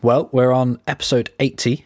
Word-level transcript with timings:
Well, 0.00 0.28
we're 0.30 0.52
on 0.52 0.78
episode 0.86 1.30
80 1.40 1.84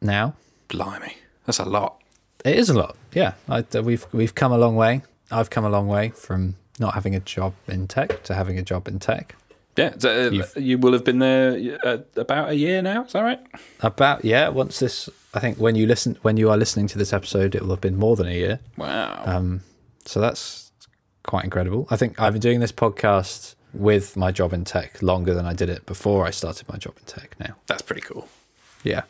now. 0.00 0.34
Blimey, 0.68 1.16
that's 1.46 1.58
a 1.58 1.64
lot. 1.64 2.00
It 2.44 2.56
is 2.56 2.70
a 2.70 2.74
lot. 2.74 2.96
Yeah, 3.12 3.34
I, 3.48 3.64
uh, 3.74 3.82
we've 3.82 4.06
we've 4.12 4.34
come 4.34 4.52
a 4.52 4.58
long 4.58 4.76
way. 4.76 5.02
I've 5.32 5.50
come 5.50 5.64
a 5.64 5.68
long 5.68 5.88
way 5.88 6.10
from 6.10 6.54
not 6.78 6.94
having 6.94 7.16
a 7.16 7.20
job 7.20 7.54
in 7.66 7.88
tech 7.88 8.22
to 8.24 8.34
having 8.34 8.56
a 8.56 8.62
job 8.62 8.86
in 8.86 9.00
tech. 9.00 9.34
Yeah, 9.76 9.94
so, 9.98 10.28
uh, 10.28 10.60
you 10.60 10.78
will 10.78 10.92
have 10.92 11.04
been 11.04 11.18
there 11.18 11.78
uh, 11.84 11.98
about 12.16 12.50
a 12.50 12.54
year 12.54 12.82
now. 12.82 13.04
Is 13.04 13.12
that 13.14 13.22
right? 13.22 13.40
About 13.80 14.24
yeah, 14.24 14.48
once 14.48 14.78
this 14.78 15.08
I 15.34 15.40
think 15.40 15.58
when 15.58 15.74
you 15.74 15.86
listen 15.86 16.18
when 16.22 16.36
you 16.36 16.50
are 16.50 16.56
listening 16.56 16.86
to 16.88 16.98
this 16.98 17.12
episode 17.12 17.56
it 17.56 17.62
will 17.62 17.70
have 17.70 17.80
been 17.80 17.96
more 17.96 18.14
than 18.14 18.28
a 18.28 18.34
year. 18.34 18.60
Wow. 18.76 19.22
Um 19.26 19.62
so 20.04 20.20
that's 20.20 20.70
quite 21.24 21.44
incredible. 21.44 21.88
I 21.90 21.96
think 21.96 22.20
I've 22.20 22.32
been 22.32 22.40
doing 22.40 22.60
this 22.60 22.72
podcast 22.72 23.56
with 23.72 24.16
my 24.16 24.30
job 24.30 24.52
in 24.52 24.64
tech 24.64 25.02
longer 25.02 25.34
than 25.34 25.46
I 25.46 25.54
did 25.54 25.68
it 25.68 25.86
before 25.86 26.26
I 26.26 26.30
started 26.30 26.68
my 26.68 26.76
job 26.76 26.94
in 26.98 27.04
tech 27.04 27.36
now. 27.38 27.56
that's 27.66 27.82
pretty 27.82 28.02
cool. 28.02 28.28
Yeah. 28.82 29.02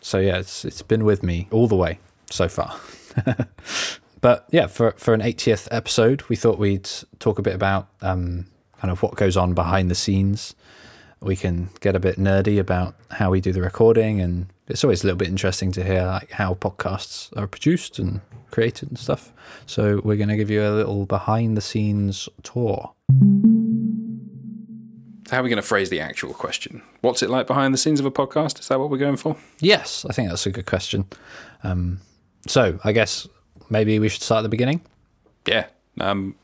So 0.00 0.18
yeah, 0.18 0.38
it's 0.38 0.64
it's 0.64 0.82
been 0.82 1.04
with 1.04 1.22
me 1.22 1.48
all 1.50 1.66
the 1.66 1.76
way 1.76 1.98
so 2.30 2.48
far. 2.48 2.78
but 4.20 4.46
yeah, 4.50 4.66
for 4.66 4.92
for 4.92 5.14
an 5.14 5.20
80th 5.20 5.68
episode, 5.70 6.22
we 6.28 6.36
thought 6.36 6.58
we'd 6.58 6.90
talk 7.18 7.38
a 7.38 7.42
bit 7.42 7.54
about 7.54 7.88
um, 8.02 8.46
kind 8.78 8.92
of 8.92 9.02
what 9.02 9.16
goes 9.16 9.36
on 9.36 9.54
behind 9.54 9.90
the 9.90 9.94
scenes. 9.94 10.54
We 11.20 11.36
can 11.36 11.70
get 11.80 11.96
a 11.96 12.00
bit 12.00 12.16
nerdy 12.16 12.58
about 12.58 12.96
how 13.12 13.30
we 13.30 13.40
do 13.40 13.50
the 13.50 13.62
recording, 13.62 14.20
and 14.20 14.48
it's 14.68 14.84
always 14.84 15.02
a 15.02 15.06
little 15.06 15.16
bit 15.16 15.28
interesting 15.28 15.72
to 15.72 15.82
hear 15.82 16.04
like 16.04 16.32
how 16.32 16.52
podcasts 16.52 17.34
are 17.34 17.46
produced 17.46 17.98
and 17.98 18.20
created 18.50 18.90
and 18.90 18.98
stuff. 18.98 19.32
So 19.64 20.02
we're 20.04 20.16
going 20.16 20.28
to 20.28 20.36
give 20.36 20.50
you 20.50 20.62
a 20.62 20.70
little 20.70 21.06
behind 21.06 21.56
the 21.56 21.62
scenes 21.62 22.28
tour. 22.42 22.92
How 25.34 25.40
are 25.40 25.42
we 25.42 25.50
going 25.50 25.60
to 25.60 25.66
phrase 25.66 25.90
the 25.90 25.98
actual 25.98 26.32
question? 26.32 26.80
What's 27.00 27.20
it 27.20 27.28
like 27.28 27.48
behind 27.48 27.74
the 27.74 27.78
scenes 27.78 27.98
of 27.98 28.06
a 28.06 28.10
podcast? 28.12 28.60
Is 28.60 28.68
that 28.68 28.78
what 28.78 28.88
we're 28.88 28.98
going 28.98 29.16
for? 29.16 29.36
Yes, 29.58 30.06
I 30.08 30.12
think 30.12 30.28
that's 30.28 30.46
a 30.46 30.52
good 30.52 30.64
question. 30.64 31.06
Um, 31.64 31.98
so 32.46 32.78
I 32.84 32.92
guess 32.92 33.26
maybe 33.68 33.98
we 33.98 34.08
should 34.08 34.22
start 34.22 34.38
at 34.38 34.42
the 34.42 34.48
beginning. 34.48 34.82
Yeah. 35.44 35.66
Um, 35.98 36.36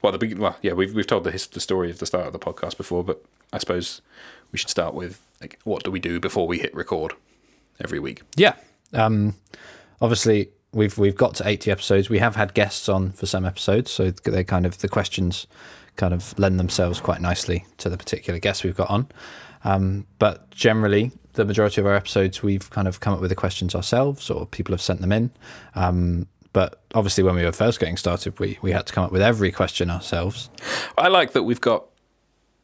well, 0.00 0.16
the 0.16 0.34
well, 0.34 0.56
yeah, 0.62 0.72
we've 0.72 0.94
we've 0.94 1.06
told 1.06 1.24
the 1.24 1.30
his, 1.30 1.46
the 1.46 1.60
story 1.60 1.90
of 1.90 1.98
the 1.98 2.06
start 2.06 2.26
of 2.26 2.32
the 2.32 2.38
podcast 2.38 2.78
before, 2.78 3.04
but 3.04 3.22
I 3.52 3.58
suppose 3.58 4.00
we 4.50 4.58
should 4.58 4.70
start 4.70 4.94
with 4.94 5.20
like, 5.42 5.58
what 5.64 5.84
do 5.84 5.90
we 5.90 6.00
do 6.00 6.18
before 6.18 6.46
we 6.46 6.58
hit 6.58 6.74
record 6.74 7.12
every 7.84 7.98
week? 7.98 8.22
Yeah. 8.34 8.54
Um, 8.94 9.34
obviously, 10.00 10.48
we've 10.72 10.96
we've 10.96 11.16
got 11.16 11.34
to 11.34 11.46
eighty 11.46 11.70
episodes. 11.70 12.08
We 12.08 12.20
have 12.20 12.36
had 12.36 12.54
guests 12.54 12.88
on 12.88 13.12
for 13.12 13.26
some 13.26 13.44
episodes, 13.44 13.90
so 13.90 14.10
they 14.10 14.42
kind 14.42 14.64
of 14.64 14.78
the 14.78 14.88
questions 14.88 15.46
kind 15.96 16.14
of 16.14 16.38
lend 16.38 16.58
themselves 16.58 17.00
quite 17.00 17.20
nicely 17.20 17.66
to 17.78 17.88
the 17.88 17.98
particular 17.98 18.38
guests 18.38 18.64
we've 18.64 18.76
got 18.76 18.90
on. 18.90 19.08
Um, 19.64 20.06
but 20.18 20.50
generally, 20.50 21.12
the 21.34 21.44
majority 21.44 21.80
of 21.80 21.86
our 21.86 21.94
episodes, 21.94 22.42
we've 22.42 22.68
kind 22.70 22.88
of 22.88 23.00
come 23.00 23.14
up 23.14 23.20
with 23.20 23.30
the 23.30 23.36
questions 23.36 23.74
ourselves, 23.74 24.30
or 24.30 24.46
people 24.46 24.72
have 24.72 24.82
sent 24.82 25.00
them 25.00 25.12
in. 25.12 25.30
Um, 25.74 26.26
but 26.52 26.82
obviously, 26.94 27.24
when 27.24 27.34
we 27.34 27.44
were 27.44 27.52
first 27.52 27.80
getting 27.80 27.96
started, 27.96 28.38
we 28.38 28.58
we 28.60 28.72
had 28.72 28.86
to 28.86 28.92
come 28.92 29.04
up 29.04 29.12
with 29.12 29.22
every 29.22 29.50
question 29.52 29.90
ourselves. 29.90 30.50
I 30.98 31.08
like 31.08 31.32
that 31.32 31.44
we've 31.44 31.60
got 31.60 31.86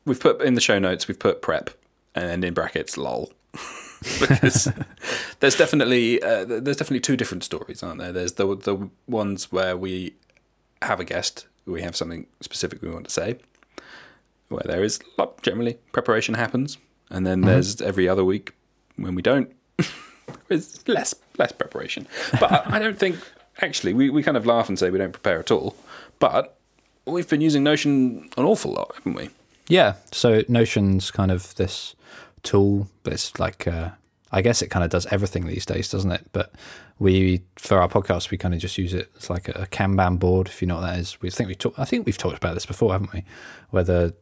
we've 0.05 0.21
put 0.21 0.43
in 0.43 0.55
the 0.55 0.61
show 0.61 0.79
notes 0.79 1.09
we've 1.09 1.19
put 1.19 1.43
prep 1.43 1.71
and 2.15 2.45
in 2.45 2.55
brackets 2.55 2.97
lol 2.97 3.33
because 4.21 4.71
there's 5.41 5.57
definitely 5.57 6.23
uh, 6.23 6.45
there's 6.45 6.77
definitely 6.77 7.01
two 7.01 7.17
different 7.17 7.45
stories, 7.45 7.83
aren't 7.83 8.01
there? 8.01 8.13
There's 8.13 8.35
the 8.35 8.57
the 8.57 8.91
ones 9.07 9.51
where 9.51 9.77
we 9.77 10.15
have 10.83 11.01
a 11.01 11.05
guest, 11.05 11.47
we 11.69 11.83
have 11.83 11.97
something 11.97 12.27
specific 12.41 12.83
we 12.83 12.91
want 12.91 13.07
to 13.07 13.13
say, 13.13 13.39
where 14.49 14.63
there 14.65 14.83
is 14.83 14.99
generally 15.43 15.79
preparation 15.93 16.35
happens, 16.35 16.79
and 17.11 17.27
then 17.27 17.43
there's 17.43 17.81
every 17.81 18.09
other 18.09 18.25
week 18.25 18.55
when 18.97 19.15
we 19.15 19.23
don't. 19.23 19.51
It's 20.51 20.87
less 20.87 21.15
less 21.39 21.53
preparation, 21.53 22.07
but 22.39 22.51
I, 22.53 22.77
I 22.77 22.79
don't 22.79 22.99
think 22.99 23.17
actually 23.63 23.93
we, 23.95 24.11
we 24.11 24.23
kind 24.23 24.37
of 24.37 24.45
laugh 24.47 24.69
and 24.69 24.79
say 24.79 24.91
we 24.91 24.99
don't 24.99 25.13
prepare 25.13 25.39
at 25.41 25.51
all, 25.51 25.75
but 26.19 26.59
we've 27.07 27.29
been 27.29 27.41
using 27.41 27.63
Notion 27.63 28.29
an 28.37 28.45
awful 28.45 28.73
lot, 28.73 28.93
haven't 28.95 29.15
we? 29.15 29.31
Yeah. 29.69 29.95
So 30.13 30.43
Notion's 30.49 31.11
kind 31.11 31.31
of 31.31 31.55
this 31.57 31.95
tool 32.43 32.89
that's 33.05 33.39
like, 33.39 33.67
uh, 33.67 33.91
I 34.33 34.43
guess 34.43 34.63
it 34.63 34.69
kind 34.69 34.85
of 34.85 34.91
does 34.91 35.07
everything 35.07 35.47
these 35.47 35.67
days, 35.67 35.91
doesn't 35.91 36.11
it? 36.13 36.27
But 36.33 36.53
we, 36.99 37.43
for 37.57 37.81
our 37.81 37.89
podcast, 37.89 38.31
we 38.31 38.39
kind 38.39 38.55
of 38.55 38.61
just 38.61 38.77
use 38.79 38.93
it. 38.93 39.11
It's 39.15 39.31
like 39.31 39.49
a 39.49 39.67
Kanban 39.71 40.19
board, 40.19 40.49
if 40.49 40.61
you 40.61 40.67
know 40.67 40.77
what 40.77 40.83
that 40.83 40.99
is. 40.99 41.21
We 41.21 41.31
think 41.31 41.49
we 41.49 41.55
talk, 41.55 41.75
I 41.79 41.85
think 41.85 42.07
we've 42.07 42.19
talked 42.19 42.37
about 42.37 42.55
this 42.55 42.67
before, 42.67 42.93
haven't 42.93 43.13
we? 43.13 43.25
Whether 43.71 44.15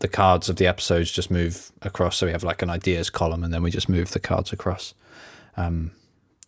the 0.00 0.08
cards 0.08 0.48
of 0.48 0.56
the 0.56 0.66
episodes 0.66 1.10
just 1.10 1.30
move 1.30 1.72
across. 1.82 2.16
So 2.16 2.26
we 2.26 2.32
have 2.32 2.44
like 2.44 2.62
an 2.62 2.70
ideas 2.70 3.10
column 3.10 3.44
and 3.44 3.52
then 3.52 3.62
we 3.62 3.70
just 3.70 3.88
move 3.88 4.12
the 4.12 4.20
cards 4.20 4.52
across. 4.52 4.94
Um, 5.56 5.92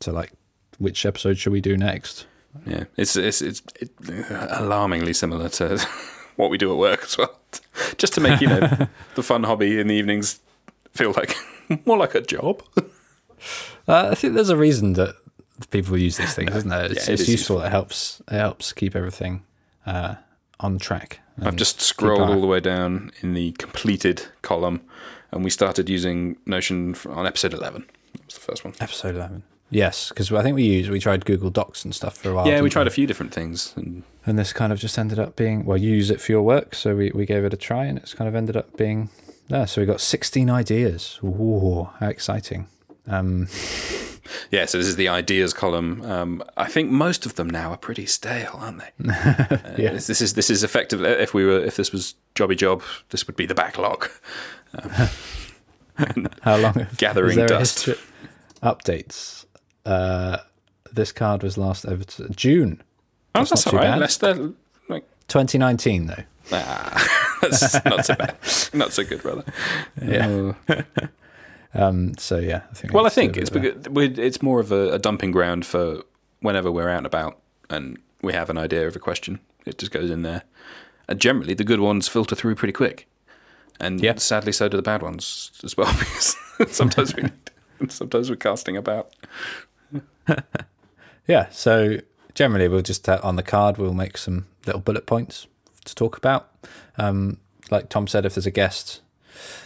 so 0.00 0.12
like, 0.12 0.32
which 0.78 1.06
episode 1.06 1.38
should 1.38 1.52
we 1.52 1.60
do 1.60 1.76
next? 1.76 2.26
Yeah, 2.66 2.84
it's 2.96 3.16
it's 3.16 3.42
it's 3.42 3.62
it, 3.80 3.90
alarmingly 4.30 5.12
similar 5.12 5.48
to 5.50 5.78
what 6.36 6.50
we 6.50 6.58
do 6.58 6.70
at 6.70 6.78
work 6.78 7.02
as 7.02 7.18
well. 7.18 7.38
Just 7.98 8.12
to 8.14 8.20
make 8.20 8.40
you 8.40 8.46
know 8.46 8.60
the 9.14 9.22
fun 9.22 9.44
hobby 9.44 9.80
in 9.80 9.88
the 9.88 9.94
evenings 9.94 10.40
feel 10.92 11.12
like 11.12 11.36
more 11.84 11.98
like 11.98 12.14
a 12.14 12.20
job. 12.20 12.62
Uh, 13.88 14.08
I 14.10 14.14
think 14.14 14.34
there's 14.34 14.50
a 14.50 14.56
reason 14.56 14.94
that 14.94 15.16
people 15.70 15.96
use 15.96 16.16
these 16.16 16.34
things, 16.34 16.54
isn't 16.54 16.68
there? 16.70 16.84
It's, 16.86 17.06
Yeah, 17.06 17.12
it 17.12 17.20
it's 17.20 17.22
is 17.22 17.28
useful. 17.28 17.60
It 17.62 17.70
helps. 17.70 18.20
It 18.28 18.38
helps 18.38 18.72
keep 18.72 18.94
everything 18.96 19.42
uh, 19.86 20.16
on 20.60 20.78
track. 20.78 21.20
I've 21.42 21.56
just 21.56 21.80
scrolled 21.80 22.30
all 22.30 22.40
the 22.40 22.46
way 22.46 22.60
down 22.60 23.10
in 23.20 23.34
the 23.34 23.52
completed 23.52 24.26
column, 24.42 24.82
and 25.32 25.42
we 25.42 25.50
started 25.50 25.88
using 25.88 26.36
Notion 26.46 26.94
on 27.08 27.26
episode 27.26 27.52
eleven. 27.52 27.86
That 28.14 28.26
was 28.26 28.34
the 28.34 28.40
first 28.40 28.64
one. 28.64 28.74
episode 28.80 29.16
eleven. 29.16 29.42
Yes, 29.70 30.10
because 30.10 30.30
I 30.30 30.42
think 30.42 30.54
we 30.54 30.62
used 30.62 30.90
we 30.90 31.00
tried 31.00 31.24
Google 31.24 31.50
Docs 31.50 31.84
and 31.84 31.92
stuff 31.94 32.18
for 32.18 32.30
a 32.30 32.34
while. 32.34 32.46
Yeah, 32.46 32.60
we 32.60 32.70
tried 32.70 32.86
a 32.86 32.90
few 32.90 33.06
different 33.06 33.34
things, 33.34 33.72
and 33.76 34.04
and 34.26 34.38
this 34.38 34.52
kind 34.52 34.72
of 34.72 34.78
just 34.78 34.96
ended 34.98 35.18
up 35.18 35.34
being 35.34 35.64
well, 35.64 35.76
you 35.76 35.90
use 35.90 36.10
it 36.10 36.20
for 36.20 36.30
your 36.30 36.42
work, 36.42 36.74
so 36.74 36.94
we, 36.94 37.10
we 37.12 37.26
gave 37.26 37.44
it 37.44 37.52
a 37.52 37.56
try, 37.56 37.84
and 37.86 37.98
it's 37.98 38.14
kind 38.14 38.28
of 38.28 38.34
ended 38.36 38.56
up 38.56 38.76
being 38.76 39.10
there. 39.48 39.66
So 39.66 39.80
we 39.80 39.86
got 39.86 40.00
sixteen 40.00 40.48
ideas. 40.50 41.18
Ooh, 41.24 41.88
how 41.98 42.06
exciting! 42.08 42.68
Um, 43.08 43.48
yeah. 44.50 44.64
So 44.66 44.78
this 44.78 44.86
is 44.86 44.96
the 44.96 45.08
ideas 45.08 45.52
column. 45.52 46.02
Um, 46.02 46.42
I 46.56 46.66
think 46.66 46.90
most 46.90 47.26
of 47.26 47.34
them 47.34 47.48
now 47.48 47.70
are 47.70 47.76
pretty 47.76 48.06
stale, 48.06 48.52
aren't 48.54 48.78
they? 48.80 48.90
Uh, 49.14 49.74
Yeah. 49.76 49.92
This, 49.92 50.06
this 50.06 50.20
is 50.20 50.34
this 50.34 50.50
is 50.50 50.62
effectively 50.64 51.08
if 51.08 51.34
we 51.34 51.44
were 51.44 51.60
if 51.60 51.76
this 51.76 51.92
was 51.92 52.14
jobby 52.34 52.56
job, 52.56 52.82
this 53.10 53.26
would 53.26 53.36
be 53.36 53.46
the 53.46 53.54
backlog. 53.54 54.08
how 56.42 56.56
long? 56.56 56.86
Gathering 56.96 57.30
is 57.30 57.36
there 57.36 57.44
a 57.44 57.48
dust. 57.48 57.88
Updates. 58.62 59.44
Uh, 59.84 60.38
this 60.92 61.12
card 61.12 61.42
was 61.42 61.58
last 61.58 61.84
over 61.84 62.04
to 62.04 62.28
June 62.30 62.82
Oh, 63.34 63.40
That's 63.40 63.50
that's, 63.50 63.66
not 63.66 63.74
all 63.74 63.80
too 63.80 63.86
right. 63.88 63.98
Let's 63.98 64.22
like 64.88 65.04
2019, 65.26 66.06
though. 66.06 66.22
ah, 66.52 67.36
that's 67.42 67.84
not 67.84 68.06
so 68.06 68.14
bad. 68.14 68.36
Not 68.72 68.92
so 68.92 69.02
good, 69.04 69.22
brother. 69.22 69.44
Yeah. 70.00 70.52
Uh, 70.68 70.82
Um, 71.74 72.16
so 72.18 72.38
yeah, 72.38 72.62
I 72.70 72.74
think. 72.74 72.92
well, 72.94 73.04
I 73.04 73.08
need 73.08 73.14
to 73.14 73.20
do 73.20 73.26
think 73.26 73.36
it's 73.36 73.50
bit 73.50 73.64
of 73.64 73.70
a- 73.76 73.78
because 73.78 73.92
we're, 73.92 74.20
it's 74.24 74.42
more 74.42 74.60
of 74.60 74.70
a, 74.72 74.92
a 74.92 74.98
dumping 74.98 75.32
ground 75.32 75.66
for 75.66 76.02
whenever 76.40 76.70
we're 76.70 76.88
out 76.88 76.98
and 76.98 77.06
about 77.06 77.38
and 77.70 77.98
we 78.22 78.32
have 78.32 78.48
an 78.50 78.58
idea 78.58 78.86
of 78.86 78.94
a 78.94 78.98
question. 78.98 79.40
It 79.66 79.78
just 79.78 79.90
goes 79.92 80.10
in 80.10 80.22
there, 80.22 80.42
and 81.08 81.18
generally 81.20 81.54
the 81.54 81.64
good 81.64 81.80
ones 81.80 82.06
filter 82.08 82.34
through 82.36 82.54
pretty 82.54 82.72
quick. 82.72 83.08
And 83.80 84.00
Yeah. 84.00 84.14
sadly, 84.16 84.52
so 84.52 84.68
do 84.68 84.76
the 84.76 84.82
bad 84.82 85.02
ones 85.02 85.50
as 85.64 85.76
well, 85.76 85.92
because 85.98 86.36
sometimes 86.68 87.14
we 87.16 87.24
sometimes 87.88 88.30
we're 88.30 88.36
casting 88.36 88.76
about. 88.76 89.12
Yeah. 91.26 91.48
So 91.50 91.98
generally, 92.34 92.68
we'll 92.68 92.82
just 92.82 93.08
uh, 93.08 93.18
on 93.22 93.36
the 93.36 93.42
card 93.42 93.78
we'll 93.78 93.94
make 93.94 94.18
some 94.18 94.46
little 94.66 94.80
bullet 94.80 95.06
points 95.06 95.46
to 95.86 95.94
talk 95.94 96.16
about. 96.16 96.50
Um, 96.98 97.38
like 97.70 97.88
Tom 97.88 98.06
said, 98.06 98.26
if 98.26 98.34
there's 98.34 98.46
a 98.46 98.50
guest, 98.50 99.00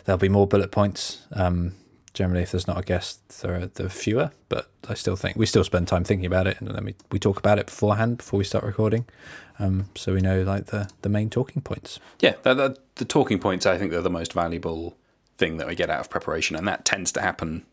there'll 0.05 0.19
be 0.19 0.29
more 0.29 0.47
bullet 0.47 0.71
points. 0.71 1.27
Um, 1.33 1.73
generally, 2.15 2.43
if 2.43 2.51
there's 2.53 2.67
not 2.67 2.79
a 2.79 2.83
guest, 2.83 3.41
there 3.43 3.55
are, 3.55 3.67
there 3.67 3.87
are 3.87 3.91
fewer. 3.91 4.31
But 4.49 4.69
I 4.89 4.95
still 4.95 5.17
think 5.17 5.37
we 5.37 5.47
still 5.47 5.65
spend 5.65 5.89
time 5.89 6.05
thinking 6.05 6.27
about 6.27 6.47
it, 6.47 6.61
and 6.61 6.69
then 6.75 6.85
we, 6.85 6.95
we 7.11 7.19
talk 7.19 7.39
about 7.39 7.59
it 7.59 7.67
beforehand 7.67 8.19
before 8.19 8.39
we 8.39 8.45
start 8.45 8.65
recording, 8.65 9.07
um, 9.59 9.89
so 9.95 10.15
we 10.15 10.21
know 10.21 10.43
like 10.43 10.67
the 10.67 10.89
the 11.03 11.09
main 11.09 11.31
talking 11.31 11.63
points. 11.63 11.99
Yeah, 12.21 12.35
the, 12.43 12.55
the, 12.55 12.77
the 12.97 13.05
talking 13.05 13.39
points 13.39 13.67
I 13.67 13.79
think 13.79 13.91
they're 13.91 14.01
the 14.01 14.11
most 14.11 14.33
valuable 14.33 14.97
thing 15.37 15.57
that 15.59 15.67
we 15.69 15.75
get 15.75 15.91
out 15.91 16.01
of 16.01 16.11
preparation, 16.11 16.57
and 16.57 16.67
that 16.67 16.85
tends 16.85 17.13
to 17.13 17.21
happen 17.21 17.65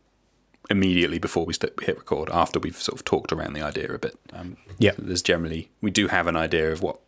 immediately 0.69 1.19
before 1.19 1.45
we 1.45 1.53
st- 1.53 1.79
hit 1.83 1.97
record. 1.97 2.29
After 2.31 2.59
we've 2.59 2.75
sort 2.81 2.97
of 2.99 3.05
talked 3.05 3.31
around 3.31 3.53
the 3.53 3.61
idea 3.61 3.91
a 3.93 3.99
bit. 3.99 4.17
Um, 4.33 4.57
Yeah. 4.79 4.91
there's 4.97 5.21
generally 5.21 5.69
we 5.81 5.91
do 5.91 6.07
have 6.07 6.27
an 6.27 6.35
idea 6.35 6.71
of 6.71 6.81
what 6.81 6.99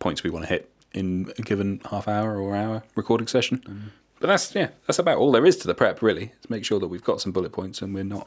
points 0.00 0.22
we 0.24 0.30
want 0.30 0.44
to 0.46 0.48
hit 0.48 0.70
in 0.92 1.32
a 1.38 1.42
given 1.42 1.80
half 1.90 2.06
hour 2.08 2.36
or 2.40 2.54
hour 2.56 2.82
recording 2.94 3.26
session. 3.28 3.92
But 4.20 4.28
that's 4.28 4.54
yeah, 4.54 4.68
that's 4.86 4.98
about 4.98 5.18
all 5.18 5.32
there 5.32 5.46
is 5.46 5.56
to 5.58 5.66
the 5.66 5.74
prep 5.74 6.02
really. 6.02 6.32
Is 6.42 6.50
make 6.50 6.64
sure 6.64 6.80
that 6.80 6.88
we've 6.88 7.04
got 7.04 7.20
some 7.20 7.32
bullet 7.32 7.52
points 7.52 7.82
and 7.82 7.94
we're 7.94 8.04
not 8.04 8.26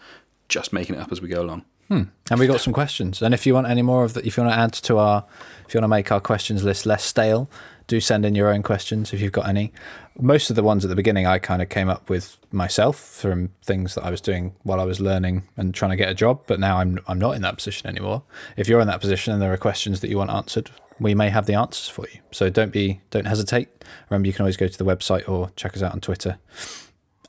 just 0.50 0.72
making 0.72 0.95
it 0.95 1.00
up 1.00 1.12
as 1.12 1.22
we 1.22 1.28
go 1.28 1.42
along. 1.42 1.66
Hmm. 1.88 2.04
And 2.30 2.39
we 2.39 2.48
got 2.48 2.60
some 2.60 2.74
questions. 2.74 3.22
And 3.22 3.34
if 3.34 3.45
you 3.45 3.54
want 3.54 3.68
any 3.68 3.81
more 3.81 4.04
of 4.04 4.13
that, 4.13 4.25
if 4.25 4.36
you 4.36 4.44
want 4.44 4.54
to 4.54 4.60
add 4.60 4.74
to 4.74 4.98
our, 4.98 5.25
if 5.66 5.74
you 5.74 5.78
want 5.78 5.86
to 5.86 5.95
make 5.95 6.12
our 6.12 6.19
questions 6.19 6.63
list 6.63 6.86
less 6.86 7.04
stale, 7.04 7.50
do 7.88 8.01
send 8.01 8.25
in 8.25 8.36
your 8.36 8.50
own 8.50 8.62
questions 8.62 9.13
if 9.13 9.22
you've 9.22 9.31
got 9.31 9.48
any. 9.48 9.72
Most 10.19 10.50
of 10.50 10.57
the 10.57 10.63
ones 10.63 10.84
at 10.84 10.89
the 10.89 10.95
beginning 10.95 11.25
I 11.25 11.39
kind 11.39 11.62
of 11.62 11.69
came 11.69 11.88
up 11.88 12.10
with 12.10 12.38
myself 12.51 13.00
from 13.00 13.51
things 13.63 13.95
that 13.95 14.04
I 14.04 14.12
was 14.12 14.19
doing 14.19 14.54
while 14.63 14.81
I 14.81 14.83
was 14.83 15.00
learning 15.00 15.44
and 15.56 15.74
trying 15.74 15.92
to 15.92 15.98
get 15.98 16.10
a 16.10 16.13
job. 16.13 16.42
But 16.48 16.60
now 16.60 16.80
I'm 16.80 17.00
I'm 17.07 17.19
not 17.19 17.36
in 17.36 17.42
that 17.44 17.56
position 17.56 17.88
anymore. 17.88 18.24
If 18.57 18.68
you're 18.68 18.81
in 18.81 18.88
that 18.88 19.00
position 19.00 19.31
and 19.31 19.42
there 19.42 19.54
are 19.54 19.57
questions 19.57 20.01
that 20.01 20.10
you 20.10 20.18
want 20.18 20.31
answered, 20.31 20.69
we 21.00 21.16
may 21.16 21.30
have 21.30 21.46
the 21.46 21.54
answers 21.54 21.90
for 21.90 22.08
you. 22.14 22.20
So 22.32 22.50
don't 22.50 22.72
be 22.72 23.02
don't 23.10 23.26
hesitate. 23.26 23.70
Remember, 24.10 24.28
you 24.28 24.34
can 24.34 24.44
always 24.44 24.58
go 24.58 24.68
to 24.68 24.78
the 24.78 24.86
website 24.86 25.28
or 25.28 25.52
check 25.56 25.76
us 25.76 25.82
out 25.82 25.94
on 25.94 26.02
Twitter 26.02 26.38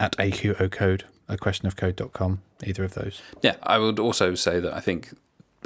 at 0.01 0.17
AQO 0.17 0.71
code, 0.71 1.05
a 1.29 1.37
questionofcode.com, 1.37 2.43
either 2.65 2.85
of 2.85 2.95
those. 2.95 3.21
Yeah, 3.43 3.57
I 3.63 3.79
would 3.79 3.99
also 3.99 4.35
say 4.35 4.61
that 4.61 4.73
I 4.73 4.81
think 4.81 5.11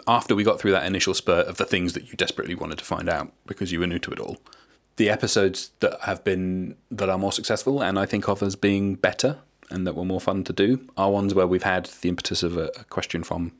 after 0.07 0.35
we 0.35 0.43
got 0.43 0.61
through 0.61 0.73
that 0.73 0.87
initial 0.87 1.15
spurt 1.15 1.47
of 1.47 1.59
the 1.59 1.65
things 1.65 1.93
that 1.93 2.09
you 2.09 2.15
desperately 2.15 2.55
wanted 2.55 2.79
to 2.79 2.85
find 2.85 3.09
out 3.09 3.33
because 3.47 3.73
you 3.73 3.81
were 3.81 3.87
new 3.87 3.99
to 4.01 4.11
it 4.11 4.19
all, 4.19 4.39
the 4.97 5.09
episodes 5.09 5.71
that 5.81 5.99
have 6.03 6.25
been 6.25 6.77
that 6.91 7.09
are 7.09 7.19
more 7.19 7.33
successful 7.33 7.83
and 7.83 7.99
I 7.99 8.07
think 8.07 8.29
of 8.29 8.43
as 8.43 8.57
being 8.57 8.95
better 8.95 9.39
and 9.71 9.87
that 9.87 9.95
were 9.95 10.05
more 10.05 10.21
fun 10.21 10.45
to 10.45 10.53
do 10.53 10.87
are 10.97 11.11
ones 11.11 11.35
where 11.35 11.47
we've 11.47 11.63
had 11.63 11.87
the 12.01 12.09
impetus 12.09 12.43
of 12.43 12.57
a, 12.57 12.71
a 12.79 12.85
question 12.85 13.23
from 13.23 13.53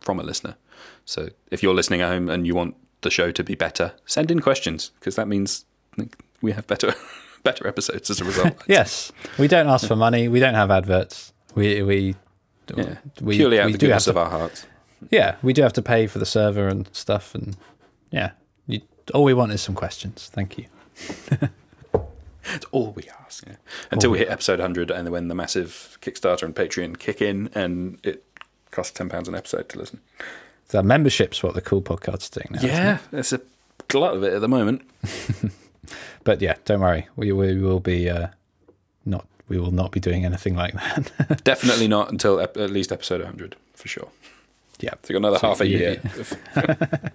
from 0.00 0.20
a 0.20 0.22
listener. 0.22 0.56
So 1.04 1.30
if 1.50 1.62
you're 1.62 1.74
listening 1.74 2.00
at 2.00 2.08
home 2.08 2.30
and 2.30 2.46
you 2.46 2.54
want 2.54 2.76
the 3.02 3.10
show 3.10 3.30
to 3.32 3.44
be 3.44 3.54
better, 3.54 3.92
send 4.06 4.30
in 4.30 4.40
questions 4.40 4.90
because 4.98 5.16
that 5.16 5.28
means 5.28 5.64
we 6.42 6.52
have 6.52 6.66
better 6.66 6.94
better 7.44 7.66
episodes 7.66 8.10
as 8.10 8.20
a 8.20 8.24
result. 8.24 8.54
Yes, 8.68 9.12
we 9.38 9.48
don't 9.48 9.68
ask 9.68 9.86
for 9.86 9.96
money. 9.96 10.28
We 10.28 10.40
don't 10.40 10.54
have 10.54 10.70
adverts. 10.70 11.32
We 11.54 11.82
we 11.82 12.14
Yeah, 12.74 12.96
we, 13.20 13.36
purely 13.36 13.60
out 13.60 13.66
we 13.66 13.72
the 13.72 13.78
do 13.78 13.86
have 13.86 13.90
goodness 13.90 14.04
to, 14.04 14.10
of 14.10 14.16
our 14.18 14.30
hearts. 14.30 14.66
yeah 15.10 15.36
we 15.42 15.52
do 15.52 15.62
have 15.62 15.72
to 15.74 15.82
pay 15.82 16.06
for 16.08 16.18
the 16.18 16.26
server 16.26 16.66
and 16.68 16.88
stuff 16.92 17.34
and 17.34 17.56
yeah. 18.10 18.32
You, 18.66 18.80
all 19.14 19.24
we 19.24 19.32
want 19.34 19.52
is 19.52 19.62
some 19.62 19.74
questions. 19.74 20.30
Thank 20.32 20.58
you. 20.58 20.66
That's 21.92 22.64
all 22.72 22.92
we 22.92 23.04
ask. 23.24 23.46
Yeah. 23.46 23.56
Until 23.90 24.10
we 24.10 24.18
hit 24.18 24.28
episode 24.30 24.58
100 24.58 24.90
and 24.90 25.10
when 25.10 25.28
the 25.28 25.34
massive 25.34 25.98
Kickstarter 26.00 26.42
and 26.44 26.54
Patreon 26.54 26.98
kick 26.98 27.20
in 27.20 27.50
and 27.54 27.98
it 28.02 28.24
costs 28.70 28.98
£10 28.98 29.28
an 29.28 29.34
episode 29.34 29.68
to 29.70 29.78
listen. 29.78 30.00
The 30.68 30.82
membership's 30.82 31.42
what 31.42 31.54
the 31.54 31.60
cool 31.62 31.80
podcast's 31.82 32.30
doing 32.30 32.48
now. 32.50 32.60
Yeah, 32.62 32.98
there's 33.10 33.32
a 33.32 33.40
glut 33.88 34.16
of 34.16 34.22
it 34.22 34.32
at 34.34 34.40
the 34.40 34.48
moment. 34.48 34.82
but 36.24 36.40
yeah, 36.42 36.56
don't 36.64 36.80
worry. 36.80 37.08
We 37.16 37.32
we 37.32 37.58
will 37.60 37.80
be 37.80 38.08
uh, 38.10 38.28
not. 39.06 39.26
We 39.48 39.58
will 39.58 39.70
not 39.72 39.92
be 39.92 40.00
doing 40.00 40.26
anything 40.26 40.56
like 40.56 40.74
that. 40.74 41.40
Definitely 41.44 41.88
not 41.88 42.10
until 42.12 42.38
ep- 42.38 42.58
at 42.58 42.68
least 42.70 42.92
episode 42.92 43.20
100, 43.22 43.56
for 43.74 43.88
sure. 43.88 44.08
yeah, 44.78 44.90
So 45.02 45.14
got 45.14 45.18
another 45.20 45.38
So 45.38 45.48
half 45.48 45.60
a 45.62 45.66
you- 45.66 45.78
year. 45.78 46.02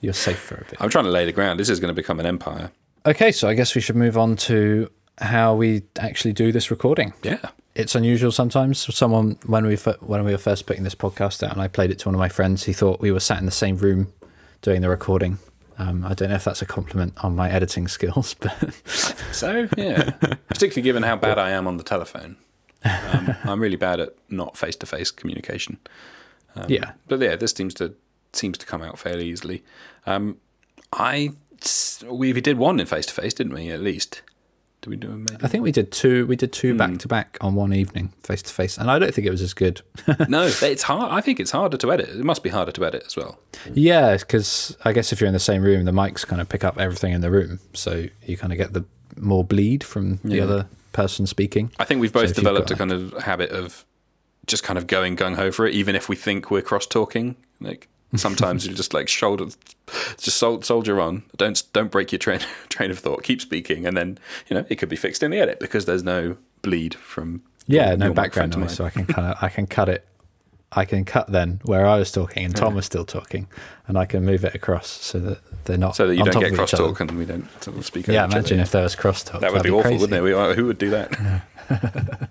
you're 0.00 0.12
safe 0.12 0.38
for 0.40 0.56
a 0.56 0.64
bit. 0.64 0.74
I'm 0.80 0.90
trying 0.90 1.04
to 1.04 1.10
lay 1.12 1.24
the 1.24 1.30
ground. 1.32 1.60
This 1.60 1.68
is 1.68 1.78
going 1.80 1.88
to 1.90 1.94
become 1.94 2.18
an 2.20 2.26
empire. 2.26 2.70
Okay, 3.06 3.30
so 3.32 3.48
I 3.48 3.54
guess 3.54 3.74
we 3.76 3.80
should 3.80 3.96
move 3.96 4.18
on 4.18 4.34
to 4.36 4.90
how 5.18 5.54
we 5.54 5.82
actually 6.00 6.32
do 6.32 6.50
this 6.50 6.70
recording. 6.70 7.12
Yeah. 7.22 7.38
It's 7.74 7.94
unusual 7.94 8.30
sometimes. 8.30 8.94
Someone 8.94 9.38
when 9.46 9.66
we 9.66 9.76
when 9.76 10.24
we 10.24 10.32
were 10.32 10.38
first 10.38 10.66
putting 10.66 10.84
this 10.84 10.94
podcast 10.94 11.42
out, 11.42 11.52
and 11.52 11.60
I 11.60 11.68
played 11.68 11.90
it 11.90 11.98
to 12.00 12.08
one 12.08 12.14
of 12.14 12.18
my 12.18 12.28
friends, 12.28 12.64
he 12.64 12.72
thought 12.72 13.00
we 13.00 13.10
were 13.10 13.20
sat 13.20 13.38
in 13.38 13.46
the 13.46 13.52
same 13.52 13.76
room 13.76 14.12
doing 14.62 14.80
the 14.80 14.88
recording. 14.88 15.38
Um, 15.76 16.04
I 16.04 16.14
don't 16.14 16.28
know 16.28 16.36
if 16.36 16.44
that's 16.44 16.62
a 16.62 16.66
compliment 16.66 17.14
on 17.24 17.34
my 17.34 17.50
editing 17.50 17.88
skills, 17.88 18.34
but 18.40 18.72
So, 19.32 19.68
yeah. 19.76 20.10
Particularly 20.48 20.82
given 20.82 21.02
how 21.02 21.16
bad 21.16 21.36
I 21.38 21.50
am 21.50 21.66
on 21.66 21.78
the 21.78 21.82
telephone. 21.82 22.36
Um, 22.84 23.34
I'm 23.44 23.60
really 23.60 23.76
bad 23.76 23.98
at 23.98 24.14
not 24.28 24.56
face 24.56 24.76
to 24.76 24.86
face 24.86 25.10
communication. 25.10 25.78
Um, 26.54 26.66
yeah, 26.68 26.92
But 27.08 27.20
yeah, 27.20 27.34
this 27.34 27.52
seems 27.52 27.74
to 27.74 27.94
seems 28.32 28.58
to 28.58 28.66
come 28.66 28.82
out 28.82 28.98
fairly 28.98 29.26
easily. 29.26 29.64
Um, 30.06 30.36
I 30.92 31.32
we 32.08 32.32
did 32.40 32.58
one 32.58 32.78
in 32.78 32.86
face 32.86 33.06
to 33.06 33.14
face, 33.14 33.34
didn't 33.34 33.54
we? 33.54 33.70
At 33.70 33.80
least 33.80 34.22
did 34.84 34.90
we 34.90 34.96
do 34.96 35.08
a 35.08 35.16
maybe? 35.16 35.36
I 35.42 35.48
think 35.48 35.64
we 35.64 35.72
did 35.72 35.90
two. 35.90 36.26
We 36.26 36.36
did 36.36 36.52
two 36.52 36.76
back 36.76 36.98
to 36.98 37.08
back 37.08 37.38
on 37.40 37.54
one 37.54 37.72
evening, 37.72 38.12
face 38.22 38.42
to 38.42 38.52
face, 38.52 38.76
and 38.76 38.90
I 38.90 38.98
don't 38.98 39.14
think 39.14 39.26
it 39.26 39.30
was 39.30 39.40
as 39.40 39.54
good. 39.54 39.80
no, 40.28 40.44
it's 40.46 40.82
hard. 40.82 41.10
I 41.10 41.20
think 41.22 41.40
it's 41.40 41.50
harder 41.50 41.76
to 41.78 41.90
edit. 41.92 42.10
It 42.10 42.24
must 42.24 42.42
be 42.42 42.50
harder 42.50 42.70
to 42.72 42.84
edit 42.84 43.04
as 43.06 43.16
well. 43.16 43.38
yeah, 43.72 44.16
because 44.18 44.76
I 44.84 44.92
guess 44.92 45.10
if 45.12 45.20
you're 45.20 45.28
in 45.28 45.32
the 45.32 45.38
same 45.40 45.62
room, 45.62 45.86
the 45.86 45.92
mics 45.92 46.26
kind 46.26 46.40
of 46.42 46.48
pick 46.50 46.64
up 46.64 46.78
everything 46.78 47.12
in 47.14 47.22
the 47.22 47.30
room, 47.30 47.60
so 47.72 48.06
you 48.26 48.36
kind 48.36 48.52
of 48.52 48.58
get 48.58 48.74
the 48.74 48.84
more 49.16 49.42
bleed 49.44 49.82
from 49.82 50.16
the 50.22 50.36
Yeah. 50.36 50.42
other 50.44 50.66
person 50.92 51.26
speaking. 51.26 51.70
I 51.78 51.84
think 51.84 52.00
we've 52.00 52.12
both 52.12 52.24
you've 52.28 52.36
developed 52.36 52.70
a 52.70 52.76
kind 52.76 52.92
of 52.92 53.12
habit 53.22 53.50
of 53.50 53.84
just 54.46 54.62
kind 54.64 54.76
of 54.78 54.86
going 54.86 55.16
gung 55.16 55.36
ho 55.36 55.50
for 55.50 55.66
it, 55.66 55.74
even 55.74 55.96
if 55.96 56.08
we 56.10 56.16
think 56.16 56.50
we're 56.50 56.62
cross 56.62 56.86
talking. 56.86 57.36
Like 57.60 57.88
sometimes 58.16 58.66
you 58.66 58.74
just 58.74 58.94
like 58.94 59.08
shoulder, 59.08 59.46
just 60.18 60.36
sol- 60.36 60.62
soldier 60.62 61.00
on. 61.00 61.24
Don't 61.36 61.62
don't 61.72 61.90
break 61.90 62.12
your 62.12 62.18
train 62.18 62.40
train 62.68 62.90
of 62.90 62.98
thought. 62.98 63.22
Keep 63.22 63.40
speaking, 63.40 63.86
and 63.86 63.96
then 63.96 64.18
you 64.48 64.54
know 64.56 64.64
it 64.68 64.76
could 64.76 64.88
be 64.88 64.96
fixed 64.96 65.22
in 65.22 65.30
the 65.30 65.38
edit 65.38 65.60
because 65.60 65.84
there's 65.84 66.02
no 66.02 66.36
bleed 66.62 66.94
from 66.94 67.42
Yeah, 67.66 67.94
no 67.94 68.12
background 68.12 68.56
noise, 68.56 68.74
so 68.74 68.84
I 68.84 68.90
can 68.90 69.06
kind 69.06 69.32
of 69.32 69.42
I 69.42 69.48
can 69.48 69.66
cut 69.66 69.88
it. 69.88 70.06
I 70.76 70.84
can 70.84 71.04
cut 71.04 71.30
then 71.30 71.60
where 71.64 71.86
I 71.86 71.98
was 71.98 72.10
talking 72.10 72.44
and 72.44 72.56
Tom 72.56 72.74
was 72.74 72.84
still 72.84 73.04
talking, 73.04 73.46
and 73.86 73.96
I 73.96 74.06
can 74.06 74.24
move 74.24 74.44
it 74.44 74.56
across 74.56 74.88
so 74.88 75.20
that 75.20 75.38
they're 75.66 75.78
not 75.78 75.94
so 75.94 76.08
that 76.08 76.16
you 76.16 76.22
on 76.22 76.30
don't 76.30 76.40
get 76.40 76.52
of 76.52 76.58
each 76.58 76.72
crosstalk 76.72 77.00
and 77.00 77.16
we 77.16 77.24
don't 77.24 77.46
sort 77.62 77.76
of 77.76 77.86
speak. 77.86 78.08
Yeah, 78.08 78.24
imagine 78.24 78.58
if 78.58 78.72
there 78.72 78.82
was 78.82 78.96
crosstalk. 78.96 79.40
that 79.40 79.52
would 79.52 79.62
be, 79.62 79.70
awful, 79.70 79.92
wouldn't 79.92 80.12
it? 80.14 80.22
We, 80.22 80.32
who 80.32 80.66
would 80.66 80.78
do 80.78 80.90
that? 80.90 82.28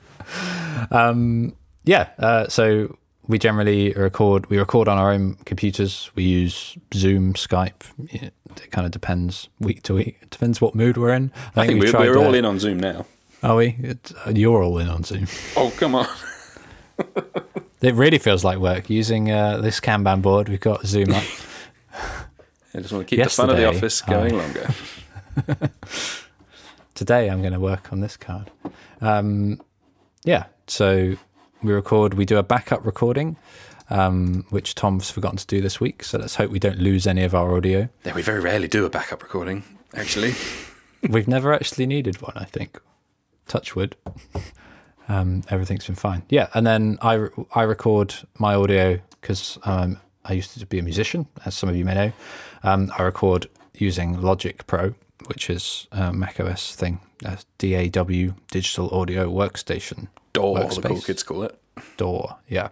Yeah. 1.85 2.09
Uh, 2.17 2.47
so 2.47 2.97
we 3.27 3.39
generally 3.39 3.93
record. 3.93 4.49
We 4.49 4.57
record 4.57 4.87
on 4.87 4.97
our 4.97 5.11
own 5.11 5.35
computers. 5.45 6.11
We 6.15 6.23
use 6.23 6.77
Zoom, 6.93 7.33
Skype. 7.33 7.83
It 8.09 8.33
kind 8.71 8.85
of 8.85 8.91
depends 8.91 9.49
week 9.59 9.83
to 9.83 9.95
week. 9.95 10.17
It 10.21 10.29
depends 10.29 10.61
what 10.61 10.75
mood 10.75 10.97
we're 10.97 11.13
in. 11.13 11.31
I 11.55 11.65
think 11.65 11.81
we 11.81 11.91
we're, 11.91 11.99
we're 11.99 12.17
all 12.17 12.33
uh, 12.33 12.37
in 12.37 12.45
on 12.45 12.59
Zoom 12.59 12.79
now. 12.79 13.05
Are 13.41 13.55
we? 13.55 13.75
It, 13.79 14.11
uh, 14.25 14.31
you're 14.33 14.63
all 14.63 14.77
in 14.77 14.87
on 14.87 15.03
Zoom. 15.03 15.27
Oh 15.55 15.73
come 15.77 15.95
on! 15.95 16.07
It 17.83 17.95
really 17.95 18.17
feels 18.17 18.45
like 18.45 18.59
work 18.59 18.89
using 18.89 19.29
uh, 19.29 19.57
this 19.57 19.81
Kanban 19.81 20.21
board. 20.21 20.47
We've 20.47 20.57
got 20.57 20.87
Zoom 20.87 21.11
up. 21.11 21.23
I 22.73 22.79
just 22.79 22.93
want 22.93 23.05
to 23.05 23.15
keep 23.15 23.21
the 23.21 23.29
fun 23.29 23.49
of 23.49 23.57
the 23.57 23.67
office 23.67 24.01
going 24.01 24.33
I- 24.33 24.37
longer. 24.37 24.69
today 26.95 27.29
I'm 27.29 27.41
going 27.41 27.51
to 27.51 27.59
work 27.59 27.91
on 27.91 27.99
this 27.99 28.15
card. 28.15 28.51
Um, 29.01 29.59
yeah, 30.23 30.45
so 30.67 31.17
we 31.63 31.74
record, 31.74 32.13
we 32.13 32.25
do 32.25 32.38
a 32.38 32.44
backup 32.44 32.86
recording, 32.86 33.38
um, 33.89 34.45
which 34.50 34.75
Tom's 34.75 35.10
forgotten 35.10 35.38
to 35.38 35.48
do 35.48 35.62
this 35.62 35.80
week. 35.80 36.04
So 36.04 36.18
let's 36.18 36.36
hope 36.36 36.51
we 36.51 36.60
don't 36.60 36.80
lose 36.80 37.07
any 37.07 37.24
of 37.24 37.33
our 37.33 37.56
audio. 37.56 37.89
Yeah, 38.06 38.13
we 38.13 38.21
very 38.21 38.39
rarely 38.39 38.68
do 38.68 38.86
a 38.86 38.89
backup 38.89 39.24
recording. 39.24 39.63
Actually, 39.94 40.33
We've 41.10 41.27
never 41.27 41.54
actually 41.54 41.86
needed 41.86 42.21
one, 42.21 42.33
I 42.36 42.45
think. 42.45 42.80
Touch 43.48 43.75
wood. 43.75 43.95
Um, 45.10 45.44
everything's 45.50 45.86
been 45.86 45.95
fine. 45.95 46.24
Yeah, 46.30 46.48
and 46.53 46.65
then 46.65 46.98
I, 47.01 47.13
re- 47.15 47.29
I 47.53 47.63
record 47.63 48.15
my 48.39 48.55
audio 48.55 49.00
because 49.20 49.58
um, 49.63 50.00
I 50.24 50.34
used 50.34 50.58
to 50.58 50.65
be 50.65 50.79
a 50.79 50.84
musician, 50.84 51.27
as 51.46 51.55
some 51.55 51.67
of 51.67 51.75
you 51.75 51.84
may 51.84 51.93
know. 51.93 52.12
Um, 52.63 52.91
I 52.98 53.03
record 53.03 53.48
using 53.74 54.22
Logic 54.22 54.65
Pro, 54.65 54.96
which 55.27 55.50
is 55.50 55.88
a 55.91 56.13
Mac 56.13 56.39
OS 56.39 56.74
thing, 56.74 57.01
a 57.25 57.38
DAW 57.58 58.34
digital 58.50 58.89
audio 58.91 59.29
workstation. 59.29 60.08
Door 60.33 60.59
the 60.59 60.81
cool 60.81 61.01
kids 61.01 61.23
call 61.23 61.43
it. 61.43 61.57
DAW, 61.97 62.35
yeah. 62.47 62.69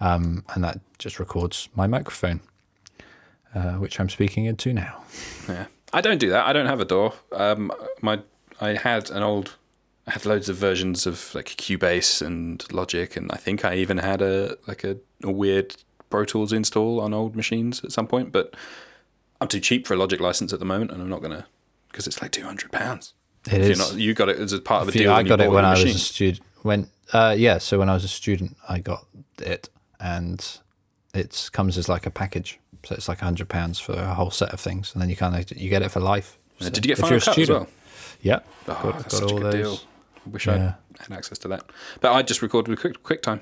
Um, 0.00 0.44
and 0.54 0.64
that 0.64 0.80
just 0.98 1.20
records 1.20 1.68
my 1.76 1.86
microphone, 1.86 2.40
uh, 3.54 3.74
which 3.74 4.00
I'm 4.00 4.08
speaking 4.08 4.46
into 4.46 4.72
now. 4.72 5.02
Yeah, 5.48 5.66
I 5.92 6.00
don't 6.00 6.18
do 6.18 6.30
that. 6.30 6.46
I 6.46 6.52
don't 6.52 6.66
have 6.66 6.80
a 6.80 6.84
door. 6.84 7.14
Um, 7.32 7.70
my 8.00 8.20
I 8.60 8.70
had 8.74 9.10
an 9.10 9.22
old, 9.22 9.56
I 10.06 10.12
had 10.12 10.26
loads 10.26 10.48
of 10.48 10.56
versions 10.56 11.06
of 11.06 11.34
like 11.34 11.46
Cubase 11.46 12.20
and 12.24 12.64
Logic, 12.72 13.16
and 13.16 13.30
I 13.30 13.36
think 13.36 13.64
I 13.64 13.76
even 13.76 13.98
had 13.98 14.22
a 14.22 14.56
like 14.66 14.82
a, 14.84 14.96
a 15.22 15.30
weird 15.30 15.76
Pro 16.10 16.24
Tools 16.24 16.52
install 16.52 17.00
on 17.00 17.14
old 17.14 17.36
machines 17.36 17.84
at 17.84 17.92
some 17.92 18.06
point. 18.08 18.32
But 18.32 18.54
I'm 19.40 19.48
too 19.48 19.60
cheap 19.60 19.86
for 19.86 19.94
a 19.94 19.96
Logic 19.96 20.20
license 20.20 20.52
at 20.52 20.58
the 20.58 20.64
moment, 20.66 20.90
and 20.90 21.00
I'm 21.00 21.08
not 21.08 21.22
gonna 21.22 21.46
because 21.90 22.06
it's 22.08 22.20
like 22.20 22.32
two 22.32 22.44
hundred 22.44 22.72
pounds. 22.72 23.14
It 23.50 23.60
is. 23.60 23.78
not, 23.78 23.94
you 23.94 24.14
got 24.14 24.28
it 24.28 24.38
as 24.38 24.52
a 24.52 24.60
part 24.60 24.82
of 24.82 24.88
a 24.88 24.90
If 24.90 24.94
you- 24.96 25.02
deal. 25.02 25.12
I 25.12 25.22
got 25.24 25.40
it 25.40 25.50
when 25.50 25.64
I 25.64 25.72
was 25.72 25.82
a 25.84 25.98
student. 25.98 26.44
When 26.62 26.88
uh, 27.12 27.34
yeah, 27.36 27.58
so 27.58 27.78
when 27.78 27.88
I 27.88 27.94
was 27.94 28.04
a 28.04 28.08
student, 28.08 28.56
I 28.68 28.78
got 28.78 29.04
it, 29.38 29.68
and 30.00 30.58
it 31.14 31.50
comes 31.52 31.76
as 31.78 31.88
like 31.88 32.06
a 32.06 32.10
package. 32.10 32.58
So 32.84 32.94
it's 32.96 33.08
like 33.08 33.20
a 33.22 33.24
hundred 33.24 33.48
pounds 33.48 33.78
for 33.78 33.92
a 33.92 34.14
whole 34.14 34.30
set 34.30 34.52
of 34.52 34.60
things, 34.60 34.92
and 34.92 35.00
then 35.02 35.08
you 35.10 35.16
kind 35.16 35.36
of 35.36 35.50
you 35.56 35.68
get 35.70 35.82
it 35.82 35.90
for 35.90 36.00
life. 36.00 36.38
So 36.60 36.70
Did 36.70 36.84
you 36.84 36.88
get 36.94 36.98
Final 36.98 37.20
Cut 37.20 37.38
as 37.38 37.48
well? 37.48 37.68
Yeah, 38.20 38.40
Oh, 38.68 38.74
got- 38.82 38.92
that's 38.98 39.02
got 39.20 39.28
such 39.28 39.32
a 39.32 39.34
good 39.40 39.52
deal. 39.52 39.80
I 40.26 40.30
wish 40.30 40.46
Yeah. 40.46 40.74
I 40.98 41.02
had 41.02 41.12
access 41.18 41.38
to 41.38 41.48
that. 41.48 41.64
But 42.00 42.12
I 42.12 42.22
just 42.22 42.42
recorded 42.42 42.70
with 42.70 42.80
Quick, 42.80 43.02
QuickTime. 43.22 43.40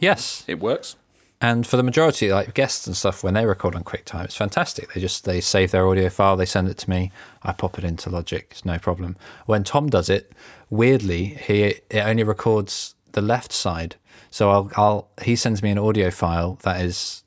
yes, 0.00 0.42
It 0.48 0.58
works. 0.58 0.96
And 1.40 1.66
for 1.66 1.76
the 1.76 1.84
majority, 1.84 2.32
like 2.32 2.52
guests 2.54 2.86
and 2.86 2.96
stuff, 2.96 3.22
when 3.22 3.34
they 3.34 3.46
record 3.46 3.76
on 3.76 3.84
QuickTime, 3.84 4.24
it's 4.24 4.36
fantastic. 4.36 4.92
They 4.92 5.00
just 5.00 5.24
they 5.24 5.40
save 5.40 5.70
their 5.70 5.86
audio 5.86 6.08
file, 6.08 6.36
they 6.36 6.46
send 6.46 6.68
it 6.68 6.78
to 6.78 6.90
me, 6.90 7.12
I 7.42 7.52
pop 7.52 7.78
it 7.78 7.84
into 7.84 8.10
Logic. 8.10 8.46
It's 8.50 8.64
no 8.64 8.78
problem. 8.78 9.16
When 9.46 9.62
Tom 9.62 9.88
does 9.88 10.08
it, 10.08 10.32
weirdly, 10.68 11.26
he 11.26 11.62
it 11.62 11.82
only 11.92 12.24
records 12.24 12.96
the 13.12 13.22
left 13.22 13.52
side. 13.52 13.94
So 14.30 14.50
I'll, 14.50 14.70
I'll 14.76 15.08
he 15.22 15.36
sends 15.36 15.62
me 15.62 15.70
an 15.70 15.78
audio 15.78 16.10
file 16.10 16.58
that 16.62 16.80
is 16.80 17.22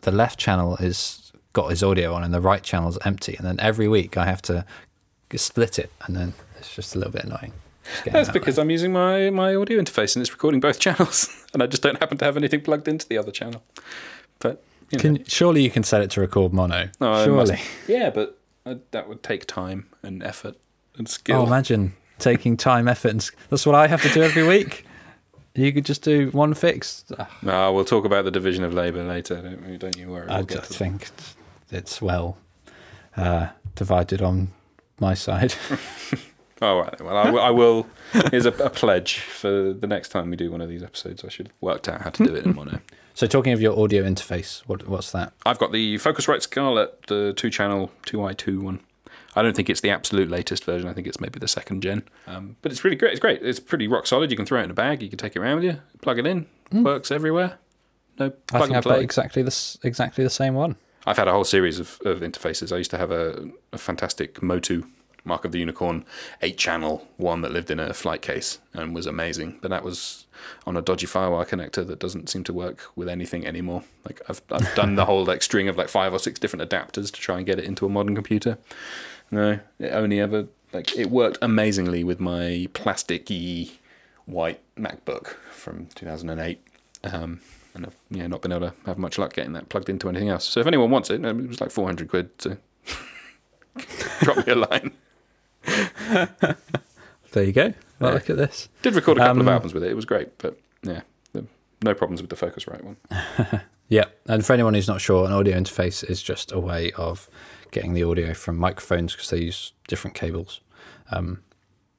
the 0.00 0.12
left 0.12 0.40
channel 0.40 0.76
is 0.76 1.32
got 1.52 1.70
his 1.70 1.82
audio 1.82 2.14
on 2.14 2.24
and 2.24 2.34
the 2.34 2.40
right 2.40 2.62
channel 2.62 2.88
is 2.88 2.98
empty, 3.04 3.36
and 3.36 3.46
then 3.46 3.60
every 3.60 3.86
week 3.86 4.16
I 4.16 4.26
have 4.26 4.42
to 4.42 4.64
split 5.36 5.78
it, 5.78 5.90
and 6.06 6.16
then 6.16 6.34
it's 6.58 6.74
just 6.74 6.96
a 6.96 6.98
little 6.98 7.12
bit 7.12 7.24
annoying. 7.24 7.52
That's 8.04 8.28
that 8.28 8.32
because 8.32 8.58
I'm 8.58 8.70
using 8.70 8.92
my, 8.92 9.30
my 9.30 9.54
audio 9.54 9.80
interface 9.80 10.14
and 10.16 10.22
it's 10.22 10.30
recording 10.32 10.60
both 10.60 10.78
channels, 10.86 11.28
and 11.52 11.62
I 11.62 11.66
just 11.66 11.82
don't 11.82 11.98
happen 11.98 12.18
to 12.18 12.24
have 12.24 12.36
anything 12.36 12.60
plugged 12.62 12.88
into 12.88 13.06
the 13.08 13.18
other 13.18 13.30
channel. 13.32 13.62
But 14.38 14.62
you 14.90 14.98
know, 14.98 15.02
Can, 15.02 15.24
surely 15.24 15.62
you 15.62 15.70
can 15.70 15.82
set 15.82 16.02
it 16.02 16.10
to 16.12 16.20
record 16.20 16.52
mono. 16.52 16.88
No, 17.00 17.12
I 17.12 17.24
surely. 17.24 17.60
yeah, 17.88 18.10
but 18.10 18.38
uh, 18.66 18.76
that 18.90 19.08
would 19.08 19.22
take 19.22 19.46
time 19.46 19.86
and 20.02 20.22
effort 20.22 20.56
and 20.98 21.08
skill. 21.08 21.42
Oh, 21.42 21.46
imagine 21.46 21.94
taking 22.18 22.56
time, 22.56 22.86
effort, 22.88 23.10
and 23.10 23.30
that's 23.50 23.64
what 23.66 23.74
I 23.74 23.86
have 23.86 24.02
to 24.02 24.08
do 24.10 24.22
every 24.22 24.46
week. 24.46 24.86
You 25.54 25.70
could 25.72 25.84
just 25.84 26.02
do 26.02 26.30
one 26.30 26.54
fix. 26.54 27.04
Ah, 27.18 27.28
No, 27.42 27.72
we'll 27.74 27.84
talk 27.84 28.04
about 28.06 28.24
the 28.24 28.30
division 28.30 28.64
of 28.64 28.72
labour 28.72 29.02
later. 29.04 29.36
Don't, 29.42 29.78
don't 29.78 29.96
you 29.98 30.08
worry. 30.08 30.28
I 30.28 30.36
We'll 30.38 30.46
that. 30.46 30.64
think 30.66 31.02
it's- 31.02 31.36
it's 31.70 32.02
well 32.02 32.36
uh, 33.16 33.48
divided 33.74 34.20
on 34.22 34.48
my 35.00 35.14
side. 35.14 35.54
Oh, 36.62 36.78
right. 36.80 37.00
Well, 37.00 37.16
I, 37.16 37.30
will- 37.30 37.40
I 37.40 37.50
will. 37.50 37.86
Here's 38.30 38.46
a, 38.46 38.52
a 38.64 38.70
pledge 38.70 39.18
for 39.18 39.72
the 39.72 39.86
next 39.86 40.10
time 40.10 40.30
we 40.30 40.36
do 40.36 40.50
one 40.50 40.60
of 40.60 40.68
these 40.68 40.82
episodes. 40.82 41.24
I 41.24 41.28
should 41.28 41.48
have 41.48 41.56
worked 41.60 41.88
out 41.88 42.02
how 42.02 42.10
to 42.10 42.24
do 42.24 42.34
it 42.34 42.46
in 42.46 42.54
mono. 42.56 42.80
so, 43.14 43.26
talking 43.26 43.52
of 43.52 43.60
your 43.60 43.78
audio 43.78 44.04
interface, 44.04 44.60
what, 44.66 44.86
what's 44.88 45.12
that? 45.12 45.32
I've 45.44 45.58
got 45.58 45.72
the 45.72 45.96
Focusrite 45.96 46.42
Scarlett, 46.42 47.06
the 47.08 47.32
two 47.36 47.50
channel 47.50 47.90
2i2 48.06 48.62
one. 48.62 48.80
I 49.34 49.42
don't 49.42 49.56
think 49.56 49.70
it's 49.70 49.80
the 49.80 49.90
absolute 49.90 50.28
latest 50.30 50.64
version. 50.64 50.88
I 50.88 50.92
think 50.92 51.06
it's 51.06 51.18
maybe 51.20 51.38
the 51.38 51.48
second 51.48 51.82
gen. 51.82 52.02
Um, 52.26 52.56
but 52.62 52.70
it's 52.70 52.84
really 52.84 52.96
great. 52.96 53.12
It's 53.12 53.20
great. 53.20 53.42
It's 53.42 53.58
pretty 53.60 53.88
rock 53.88 54.06
solid. 54.06 54.30
You 54.30 54.36
can 54.36 54.44
throw 54.46 54.60
it 54.60 54.64
in 54.64 54.70
a 54.70 54.74
bag. 54.74 55.02
You 55.02 55.08
can 55.08 55.18
take 55.18 55.34
it 55.34 55.38
around 55.40 55.56
with 55.56 55.64
you. 55.64 55.78
Plug 56.02 56.18
it 56.18 56.26
in. 56.26 56.46
Works 56.70 57.10
everywhere. 57.10 57.58
No 58.18 58.26
I 58.26 58.28
plug 58.28 58.62
think 58.62 58.64
and 58.68 58.76
I've 58.76 58.82
play. 58.82 58.94
got 58.96 59.02
exactly 59.02 59.42
this, 59.42 59.78
exactly 59.82 60.22
the 60.22 60.28
same 60.30 60.54
one. 60.54 60.76
I've 61.06 61.16
had 61.16 61.28
a 61.28 61.32
whole 61.32 61.44
series 61.44 61.78
of, 61.80 61.98
of 62.04 62.20
interfaces. 62.20 62.72
I 62.72 62.76
used 62.76 62.90
to 62.92 62.98
have 62.98 63.10
a, 63.10 63.48
a 63.72 63.78
fantastic 63.78 64.42
Motu 64.42 64.84
Mark 65.24 65.44
of 65.44 65.52
the 65.52 65.58
Unicorn 65.58 66.04
eight 66.40 66.56
channel 66.56 67.06
one 67.16 67.42
that 67.42 67.52
lived 67.52 67.70
in 67.70 67.78
a 67.78 67.94
flight 67.94 68.22
case 68.22 68.58
and 68.72 68.94
was 68.94 69.06
amazing. 69.06 69.58
But 69.62 69.70
that 69.70 69.84
was 69.84 70.26
on 70.66 70.76
a 70.76 70.82
dodgy 70.82 71.06
firewire 71.06 71.48
connector 71.48 71.86
that 71.86 71.98
doesn't 71.98 72.28
seem 72.28 72.44
to 72.44 72.52
work 72.52 72.84
with 72.96 73.08
anything 73.08 73.46
anymore. 73.46 73.84
Like 74.04 74.20
I've 74.28 74.42
I've 74.50 74.74
done 74.74 74.96
the 74.96 75.04
whole 75.04 75.24
like 75.24 75.42
string 75.42 75.68
of 75.68 75.76
like 75.76 75.88
five 75.88 76.12
or 76.12 76.18
six 76.18 76.38
different 76.40 76.68
adapters 76.68 77.12
to 77.12 77.20
try 77.20 77.36
and 77.36 77.46
get 77.46 77.58
it 77.58 77.64
into 77.64 77.86
a 77.86 77.88
modern 77.88 78.14
computer. 78.14 78.58
No, 79.30 79.60
it 79.78 79.88
only 79.88 80.20
ever 80.20 80.48
like 80.72 80.96
it 80.96 81.10
worked 81.10 81.38
amazingly 81.42 82.04
with 82.04 82.20
my 82.20 82.68
plasticky 82.74 83.72
white 84.26 84.60
MacBook 84.76 85.34
from 85.50 85.86
2008. 85.94 86.60
Um, 87.04 87.40
and 87.74 87.86
I've 87.86 87.96
yeah, 88.10 88.26
not 88.26 88.42
been 88.42 88.52
able 88.52 88.70
to 88.70 88.74
have 88.86 88.98
much 88.98 89.18
luck 89.18 89.32
getting 89.32 89.52
that 89.54 89.68
plugged 89.68 89.88
into 89.88 90.08
anything 90.08 90.28
else. 90.28 90.44
So 90.44 90.60
if 90.60 90.66
anyone 90.66 90.90
wants 90.90 91.10
it, 91.10 91.24
it 91.24 91.48
was 91.48 91.60
like 91.60 91.70
400 91.70 92.08
quid. 92.08 92.30
So 92.38 92.56
drop 94.20 94.46
me 94.46 94.52
a 94.52 94.56
line. 94.56 94.92
There 97.32 97.44
you 97.44 97.52
go. 97.52 97.72
Well, 97.98 98.10
Yeah. 98.10 98.14
look 98.14 98.28
at 98.30 98.36
this. 98.36 98.68
Did 98.82 98.94
record 98.94 99.16
a 99.16 99.20
couple 99.20 99.40
of 99.40 99.46
Um, 99.48 99.52
albums 99.54 99.72
with 99.72 99.82
it. 99.84 99.90
It 99.90 99.94
was 99.96 100.04
great, 100.04 100.36
but 100.38 100.58
yeah, 100.82 101.00
no 101.82 101.94
problems 101.94 102.20
with 102.20 102.30
the 102.30 102.36
Focusrite 102.36 102.82
one. 102.84 102.96
Yeah, 103.88 104.04
and 104.26 104.42
for 104.46 104.54
anyone 104.54 104.72
who's 104.72 104.88
not 104.88 105.02
sure, 105.02 105.26
an 105.26 105.32
audio 105.32 105.54
interface 105.58 106.02
is 106.08 106.22
just 106.22 106.50
a 106.50 106.58
way 106.58 106.92
of 106.92 107.28
getting 107.72 107.92
the 107.92 108.02
audio 108.04 108.32
from 108.32 108.56
microphones 108.56 109.12
because 109.12 109.28
they 109.28 109.40
use 109.40 109.74
different 109.86 110.14
cables 110.14 110.62
um, 111.10 111.42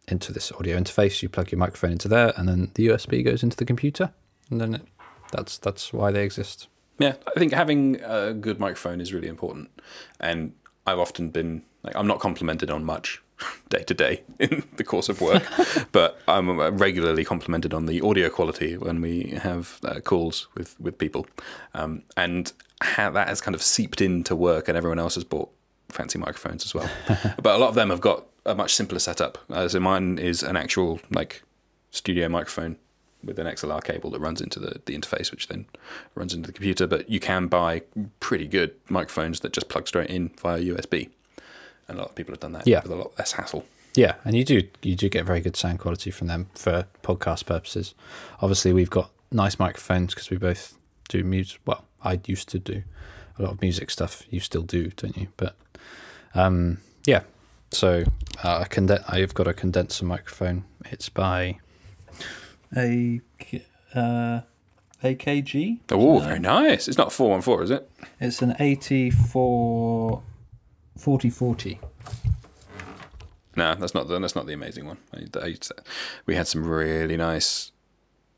into 0.08 0.34
this 0.34 0.52
audio 0.54 0.76
interface. 0.80 1.22
You 1.22 1.30
plug 1.30 1.52
your 1.52 1.60
microphone 1.60 1.92
into 1.92 2.08
there, 2.08 2.34
and 2.36 2.50
then 2.50 2.72
the 2.74 2.88
USB 2.88 3.24
goes 3.24 3.44
into 3.44 3.56
the 3.58 3.66
computer, 3.66 4.12
and 4.50 4.60
then 4.60 4.74
it, 4.76 4.82
that's 5.32 5.60
that's 5.60 5.94
why 5.94 6.10
they 6.10 6.24
exist. 6.24 6.68
Yeah, 6.98 7.14
I 7.28 7.38
think 7.40 7.54
having 7.54 8.02
a 8.04 8.34
good 8.34 8.60
microphone 8.60 9.00
is 9.00 9.14
really 9.14 9.28
important, 9.28 9.70
and 10.20 10.54
I've 10.88 11.00
often 11.00 11.30
been 11.30 11.62
like 11.84 11.96
I'm 11.96 12.08
not 12.08 12.20
complimented 12.20 12.72
on 12.72 12.84
much 12.86 13.22
day 13.70 13.84
to 13.84 13.94
day 13.94 14.24
in 14.40 14.64
the 14.78 14.84
course 14.84 15.10
of 15.10 15.22
work, 15.22 15.44
but 15.92 16.20
I'm 16.28 16.60
regularly 16.78 17.26
complimented 17.26 17.74
on 17.74 17.86
the 17.86 18.02
audio 18.02 18.30
quality 18.30 18.78
when 18.78 19.02
we 19.02 19.40
have 19.42 19.80
uh, 19.84 20.00
calls 20.00 20.48
with 20.56 20.80
with 20.80 20.98
people, 20.98 21.28
um, 21.74 22.04
and 22.18 22.52
how 22.82 23.10
that 23.12 23.28
has 23.28 23.42
kind 23.42 23.56
of 23.56 23.62
seeped 23.62 24.02
into 24.02 24.36
work, 24.36 24.68
and 24.68 24.78
everyone 24.78 25.00
else 25.00 25.16
has 25.16 25.24
bought 25.24 25.50
fancy 25.90 26.20
microphones 26.20 26.66
as 26.66 26.74
well, 26.74 26.90
but 27.42 27.56
a 27.56 27.58
lot 27.58 27.70
of 27.70 27.76
them 27.76 27.90
have 27.90 28.02
got 28.02 28.26
a 28.46 28.56
much 28.56 28.76
simpler 28.76 29.00
setup. 29.00 29.38
Uh, 29.50 29.68
so 29.68 29.80
mine 29.80 30.18
is 30.18 30.44
an 30.44 30.58
actual 30.58 31.00
like 31.12 31.44
studio 31.92 32.28
microphone 32.28 32.78
with 33.24 33.40
an 33.40 33.48
XLR 33.48 33.84
cable 33.84 34.10
that 34.12 34.20
runs 34.20 34.42
into 34.42 34.60
the, 34.60 34.82
the 34.86 34.98
interface, 34.98 35.32
which 35.32 35.48
then 35.48 35.66
runs 36.16 36.34
into 36.34 36.48
the 36.48 36.54
computer. 36.54 36.88
But 36.88 37.10
you 37.10 37.20
can 37.20 37.48
buy 37.48 37.84
pretty 38.20 38.48
good 38.48 38.76
microphones 38.90 39.40
that 39.42 39.54
just 39.54 39.70
plug 39.70 39.88
straight 39.88 40.10
in 40.10 40.30
via 40.42 40.62
USB. 40.62 41.10
And 41.88 41.98
a 41.98 42.02
lot 42.02 42.10
of 42.10 42.16
people 42.16 42.34
have 42.34 42.40
done 42.40 42.54
that 42.54 42.68
yeah. 42.68 42.82
with 42.82 42.92
a 42.92 42.96
lot 42.96 43.12
less 43.18 43.34
hassle. 43.34 43.66
Yeah, 43.96 44.16
and 44.26 44.36
you 44.36 44.44
do 44.44 44.68
you 44.82 44.96
do 44.96 45.08
get 45.08 45.26
very 45.26 45.40
good 45.40 45.56
sound 45.56 45.80
quality 45.80 46.10
from 46.10 46.28
them 46.28 46.50
for 46.56 46.88
podcast 47.04 47.46
purposes. 47.46 47.94
Obviously, 48.42 48.74
we've 48.74 48.90
got 48.90 49.12
nice 49.32 49.60
microphones 49.60 50.14
because 50.14 50.30
we 50.30 50.38
both 50.38 50.78
do 51.10 51.24
music. 51.24 51.60
Well, 51.66 51.86
I 52.04 52.20
used 52.26 52.50
to 52.50 52.60
do 52.60 52.84
a 53.38 53.44
lot 53.44 53.52
of 53.52 53.62
music 53.62 53.92
stuff. 53.92 54.24
You 54.32 54.40
still 54.40 54.64
do, 54.64 54.90
don't 54.96 55.16
you? 55.16 55.28
But 55.38 55.56
um, 56.34 56.80
yeah, 57.06 57.22
so 57.72 58.04
uh, 58.44 58.60
I 58.60 58.66
conde- 58.66 59.04
I've 59.08 59.34
got 59.34 59.48
a 59.48 59.54
condenser 59.54 60.06
microphone. 60.06 60.66
It's 60.86 61.10
by 61.10 61.60
a 62.76 63.22
uh, 63.94 64.42
AKG. 65.04 65.80
Oh, 65.92 66.20
very 66.20 66.40
nice. 66.40 66.88
It's 66.88 66.98
not 66.98 67.12
four 67.12 67.30
one 67.30 67.42
four, 67.42 67.62
is 67.62 67.70
it? 67.70 67.90
It's 68.20 68.42
an 68.42 68.56
eighty 68.60 69.12
four 69.12 70.24
4040. 70.98 71.80
No, 73.56 73.76
that's 73.76 73.94
not 73.94 74.08
the 74.08 74.20
that's 74.20 74.36
not 74.36 74.48
the 74.48 74.54
amazing 74.54 74.88
one. 74.88 74.98
I, 75.14 75.26
I, 75.40 75.56
we 76.26 76.36
had 76.36 76.48
some 76.48 76.66
really 76.66 77.18
nice 77.18 77.72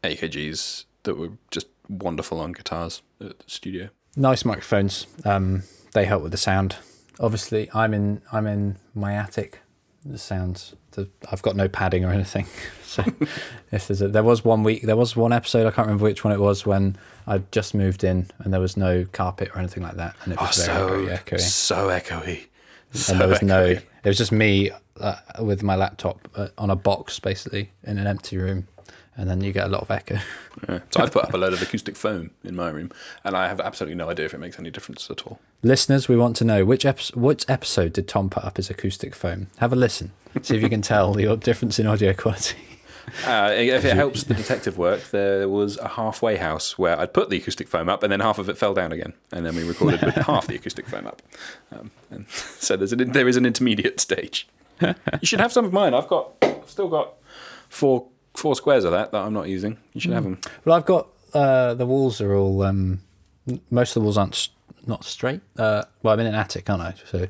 AKGs 0.04 0.86
that 1.04 1.16
were 1.16 1.32
just 1.52 1.68
wonderful 1.88 2.40
on 2.40 2.52
guitars 2.52 3.02
at 3.22 3.40
the 3.40 3.50
studio. 3.50 3.90
Nice 4.18 4.44
microphones. 4.44 5.08
Um, 5.24 5.64
they 5.94 6.06
help 6.06 6.24
with 6.24 6.32
the 6.32 6.38
sound. 6.38 6.78
Obviously, 7.20 7.70
I'm 7.74 7.94
in 7.94 8.22
I'm 8.32 8.46
in 8.46 8.78
my 8.94 9.14
attic 9.14 9.60
the 10.06 10.18
sounds. 10.20 10.76
The, 10.92 11.10
I've 11.32 11.42
got 11.42 11.56
no 11.56 11.68
padding 11.68 12.06
or 12.06 12.12
anything. 12.12 12.46
So 12.96 13.04
if 13.74 13.88
there's 13.90 14.02
a, 14.02 14.08
there 14.08 14.24
was 14.24 14.46
one 14.46 14.64
week, 14.64 14.84
there 14.84 14.96
was 14.96 15.18
one 15.18 15.34
episode. 15.34 15.68
I 15.68 15.72
can't 15.72 15.86
remember 15.88 16.06
which 16.06 16.24
one 16.24 16.32
it 16.32 16.40
was 16.40 16.66
when 16.66 16.96
I 17.28 17.40
just 17.52 17.74
moved 17.76 18.06
in 18.06 18.28
and 18.40 18.54
there 18.54 18.62
was 18.62 18.78
no 18.78 19.06
carpet 19.12 19.50
or 19.54 19.60
anything 19.60 19.84
like 19.84 19.96
that, 19.98 20.16
and 20.24 20.32
it 20.32 20.40
Oh, 20.42 20.46
was 20.46 20.66
very, 20.66 20.78
so 20.78 20.88
very 20.88 21.18
echoey. 21.18 21.40
so 21.42 21.76
echoey. 21.90 22.46
So 22.94 23.12
and 23.12 23.20
there 23.22 23.28
was 23.28 23.42
no. 23.42 23.66
It 23.66 23.82
was 24.06 24.18
just 24.18 24.32
me 24.32 24.72
uh, 25.02 25.16
with 25.42 25.62
my 25.62 25.76
laptop 25.76 26.26
uh, 26.36 26.48
on 26.58 26.70
a 26.70 26.78
box, 26.78 27.20
basically 27.20 27.72
in 27.84 27.98
an 27.98 28.08
empty 28.08 28.38
room, 28.38 28.66
and 29.18 29.30
then 29.30 29.42
you 29.42 29.52
get 29.52 29.66
a 29.66 29.70
lot 29.70 29.82
of 29.82 29.92
echo. 29.92 30.18
Yeah. 30.70 30.80
So 30.90 31.04
I've 31.04 31.12
put 31.12 31.26
up 31.26 31.34
a 31.34 31.38
load 31.38 31.52
of 31.52 31.62
acoustic 31.62 31.98
foam 31.98 32.32
in 32.44 32.56
my 32.56 32.70
room, 32.70 32.90
and 33.26 33.36
I 33.36 33.50
have 33.50 33.60
absolutely 33.60 33.96
no 33.96 34.10
idea 34.10 34.26
if 34.26 34.34
it 34.34 34.40
makes 34.40 34.58
any 34.58 34.72
difference 34.72 35.12
at 35.12 35.28
all. 35.28 35.40
Listeners, 35.64 36.08
we 36.08 36.16
want 36.16 36.38
to 36.38 36.46
know 36.46 36.64
which 36.64 36.86
episode, 36.86 37.18
which 37.18 37.44
episode 37.50 37.92
did 37.92 38.08
Tom 38.08 38.30
put 38.30 38.46
up 38.46 38.56
his 38.56 38.70
acoustic 38.70 39.14
foam? 39.14 39.48
Have 39.58 39.74
a 39.74 39.76
listen. 39.76 40.14
See 40.42 40.56
if 40.56 40.64
you 40.64 40.70
can 40.70 40.82
tell 40.82 41.14
the 41.14 41.36
difference 41.36 41.78
in 41.78 41.88
audio 41.88 42.14
quality. 42.14 42.58
Uh, 43.28 43.52
if 43.54 43.86
it 43.86 43.96
helps 43.96 44.24
the 44.24 44.34
detective 44.34 44.80
work, 44.80 45.12
there 45.12 45.48
was 45.48 45.78
a 45.78 45.90
halfway 45.90 46.38
house 46.38 46.76
where 46.78 47.00
I'd 47.00 47.14
put 47.14 47.30
the 47.30 47.38
acoustic 47.38 47.68
foam 47.68 47.88
up, 47.88 48.02
and 48.02 48.12
then 48.12 48.20
half 48.20 48.40
of 48.40 48.50
it 48.50 48.58
fell 48.58 48.74
down 48.74 48.92
again, 48.92 49.14
and 49.32 49.46
then 49.46 49.56
we 49.56 49.64
recorded 49.64 50.02
with 50.02 50.16
half 50.26 50.48
the 50.48 50.56
acoustic 50.56 50.88
foam 50.88 51.06
up. 51.06 51.22
Um, 51.72 51.92
and 52.10 52.28
so 52.30 52.76
there's 52.76 52.94
an, 52.94 53.12
there 53.12 53.28
is 53.28 53.38
an 53.38 53.46
intermediate 53.46 54.00
stage. 54.00 54.48
You 54.82 54.96
should 55.22 55.40
have 55.40 55.52
some 55.54 55.66
of 55.66 55.72
mine. 55.72 55.94
I've 55.94 56.08
got, 56.08 56.32
I've 56.42 56.68
still 56.68 56.90
got 56.90 57.14
four 57.70 58.08
four 58.36 58.56
squares 58.56 58.84
of 58.84 58.92
that 58.92 59.12
that 59.12 59.22
I'm 59.24 59.34
not 59.34 59.48
using. 59.48 59.78
You 59.94 60.02
should 60.02 60.14
have 60.14 60.24
them. 60.24 60.40
Well, 60.64 60.76
I've 60.76 60.86
got 60.86 61.08
uh, 61.34 61.74
the 61.74 61.86
walls 61.86 62.22
are 62.22 62.34
all. 62.36 62.62
Um, 62.64 63.02
most 63.70 63.92
of 63.92 64.02
the 64.02 64.02
walls 64.02 64.18
aren't 64.18 64.50
not 64.88 65.04
straight. 65.04 65.42
Uh, 65.58 65.84
well, 66.02 66.14
I'm 66.14 66.20
in 66.20 66.28
an 66.28 66.36
attic, 66.36 66.70
aren't 66.70 66.84
I? 66.84 66.94
So 67.10 67.28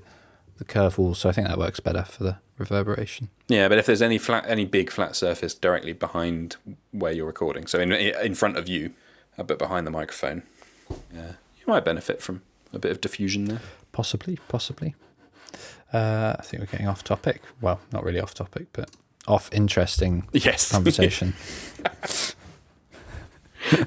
the 0.58 0.66
curved 0.66 0.98
walls. 0.98 1.20
So 1.20 1.30
I 1.30 1.32
think 1.32 1.48
that 1.48 1.58
works 1.58 1.80
better 1.80 2.04
for 2.04 2.24
the 2.24 2.38
reverberation. 2.58 3.30
Yeah, 3.48 3.68
but 3.68 3.78
if 3.78 3.86
there's 3.86 4.02
any 4.02 4.18
flat, 4.18 4.46
any 4.48 4.66
big 4.66 4.90
flat 4.92 5.16
surface 5.16 5.54
directly 5.54 5.94
behind 5.94 6.56
where 6.92 7.12
you're 7.12 7.28
recording, 7.28 7.68
so 7.68 7.80
in 7.80 7.92
in 7.92 8.36
front 8.36 8.58
of 8.58 8.68
you, 8.68 8.94
a 9.38 9.44
bit 9.44 9.60
behind 9.60 9.86
the 9.86 9.92
microphone, 9.92 10.44
yeah, 11.14 11.34
you 11.58 11.64
might 11.68 11.86
benefit 11.86 12.22
from 12.22 12.42
a 12.74 12.80
bit 12.80 12.92
of 12.92 13.02
diffusion 13.02 13.46
there. 13.46 13.62
Possibly, 13.92 14.38
possibly. 14.48 14.96
Uh, 15.94 16.36
I 16.38 16.42
think 16.42 16.62
we're 16.62 16.68
getting 16.68 16.88
off 16.88 17.04
topic. 17.04 17.42
Well, 17.62 17.80
not 17.94 18.04
really 18.04 18.20
off 18.20 18.34
topic, 18.34 18.68
but 18.74 18.90
off 19.28 19.50
interesting 19.54 20.28
Yes, 20.34 20.72
conversation. 20.78 21.34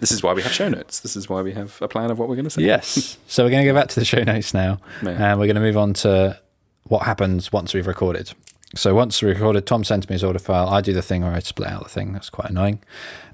this 0.01 0.11
is 0.11 0.23
why 0.23 0.33
we 0.33 0.43
have 0.43 0.53
show 0.53 0.69
notes. 0.69 1.01
This 1.01 1.17
is 1.17 1.29
why 1.29 1.43
we 1.43 1.53
have 1.53 1.81
a 1.81 1.89
plan 1.89 2.11
of 2.11 2.19
what 2.19 2.29
we're 2.29 2.35
going 2.37 2.45
to 2.45 2.51
say. 2.51 2.63
yes. 2.63 3.17
So 3.29 3.45
we're 3.45 3.51
going 3.51 3.65
to 3.65 3.71
go 3.71 3.75
back 3.79 3.89
to 3.91 4.01
the 4.01 4.05
show 4.05 4.23
notes 4.23 4.53
now, 4.55 4.79
Yeah. 5.03 5.11
and 5.33 5.39
we're 5.41 5.47
going 5.47 5.55
to 5.57 5.61
move 5.63 5.77
on 5.77 5.93
to 5.95 6.39
what 6.85 7.03
happens 7.05 7.53
once 7.53 7.75
we've 7.75 7.87
recorded. 7.87 8.33
so 8.75 8.95
once 8.95 9.23
we 9.23 9.29
recorded, 9.29 9.67
Tom 9.67 9.85
sends 9.85 10.09
me 10.09 10.15
his 10.15 10.25
audio 10.25 10.39
file. 10.41 10.69
I 10.69 10.81
do 10.81 10.93
the 10.93 11.03
thing 11.03 11.23
where 11.23 11.33
I 11.33 11.39
split 11.41 11.69
out 11.69 11.83
the 11.85 11.89
thing. 11.91 12.13
That's 12.13 12.31
quite 12.31 12.51
annoying. 12.51 12.83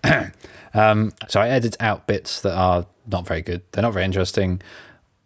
um, 0.75 1.13
so 1.29 1.41
I 1.41 1.49
edit 1.49 1.77
out 1.81 2.07
bits 2.07 2.41
that 2.43 2.55
are 2.55 2.87
not 3.07 3.27
very 3.27 3.41
good. 3.43 3.63
They're 3.73 3.83
not 3.83 3.93
very 3.93 4.05
interesting. 4.05 4.61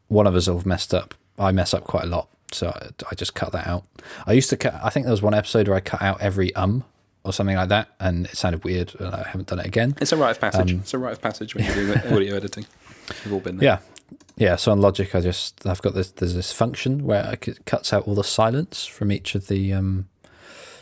One 0.09 0.27
of 0.27 0.35
us 0.35 0.47
have 0.47 0.67
messed 0.67 0.93
up. 0.95 1.15
I 1.39 1.53
mess 1.53 1.73
up 1.75 1.85
quite 1.85 2.05
a 2.05 2.09
lot, 2.09 2.29
so 2.53 2.69
I, 2.69 2.89
I 3.11 3.15
just 3.15 3.35
cut 3.35 3.53
that 3.53 3.67
out. 3.67 3.85
I 4.27 4.33
used 4.33 4.51
to 4.51 4.57
cut. 4.57 4.75
I 4.83 4.91
think 4.91 5.07
there 5.07 5.13
was 5.13 5.23
one 5.23 5.35
episode 5.35 5.69
where 5.69 5.77
I 5.77 5.81
cut 5.81 6.03
out 6.03 6.21
every 6.21 6.55
um 6.55 6.85
or 7.25 7.33
something 7.33 7.57
like 7.57 7.69
that, 7.69 7.89
and 8.01 8.27
it 8.27 8.37
sounded 8.37 8.65
weird, 8.65 8.95
and 8.99 9.15
I 9.15 9.25
haven't 9.29 9.49
done 9.49 9.59
it 9.59 9.67
again. 9.67 9.95
It's 10.01 10.13
a 10.13 10.17
rite 10.17 10.31
of 10.33 10.41
passage. 10.41 10.73
it's 10.73 10.95
a 10.95 10.99
rite 10.99 11.13
of 11.13 11.23
passage 11.23 11.55
when 11.55 11.65
you're 11.65 11.75
doing 11.75 11.99
audio 12.13 12.37
editing. 12.37 12.67
We've 13.25 13.35
all 13.35 13.41
been 13.41 13.59
there. 13.59 13.65
Yeah, 13.65 13.79
yeah. 14.37 14.57
So 14.57 14.73
on 14.73 14.81
Logic, 14.81 15.15
I 15.15 15.21
just 15.21 15.67
I've 15.67 15.83
got 15.83 15.95
this. 15.95 16.11
There's 16.11 16.35
this 16.35 16.53
function 16.53 17.05
where 17.05 17.33
it 17.33 17.65
cuts 17.67 17.93
out 17.93 18.07
all 18.07 18.15
the 18.15 18.25
silence 18.25 18.87
from 18.87 19.13
each 19.13 19.35
of 19.35 19.49
the 19.49 19.73
um, 19.73 20.09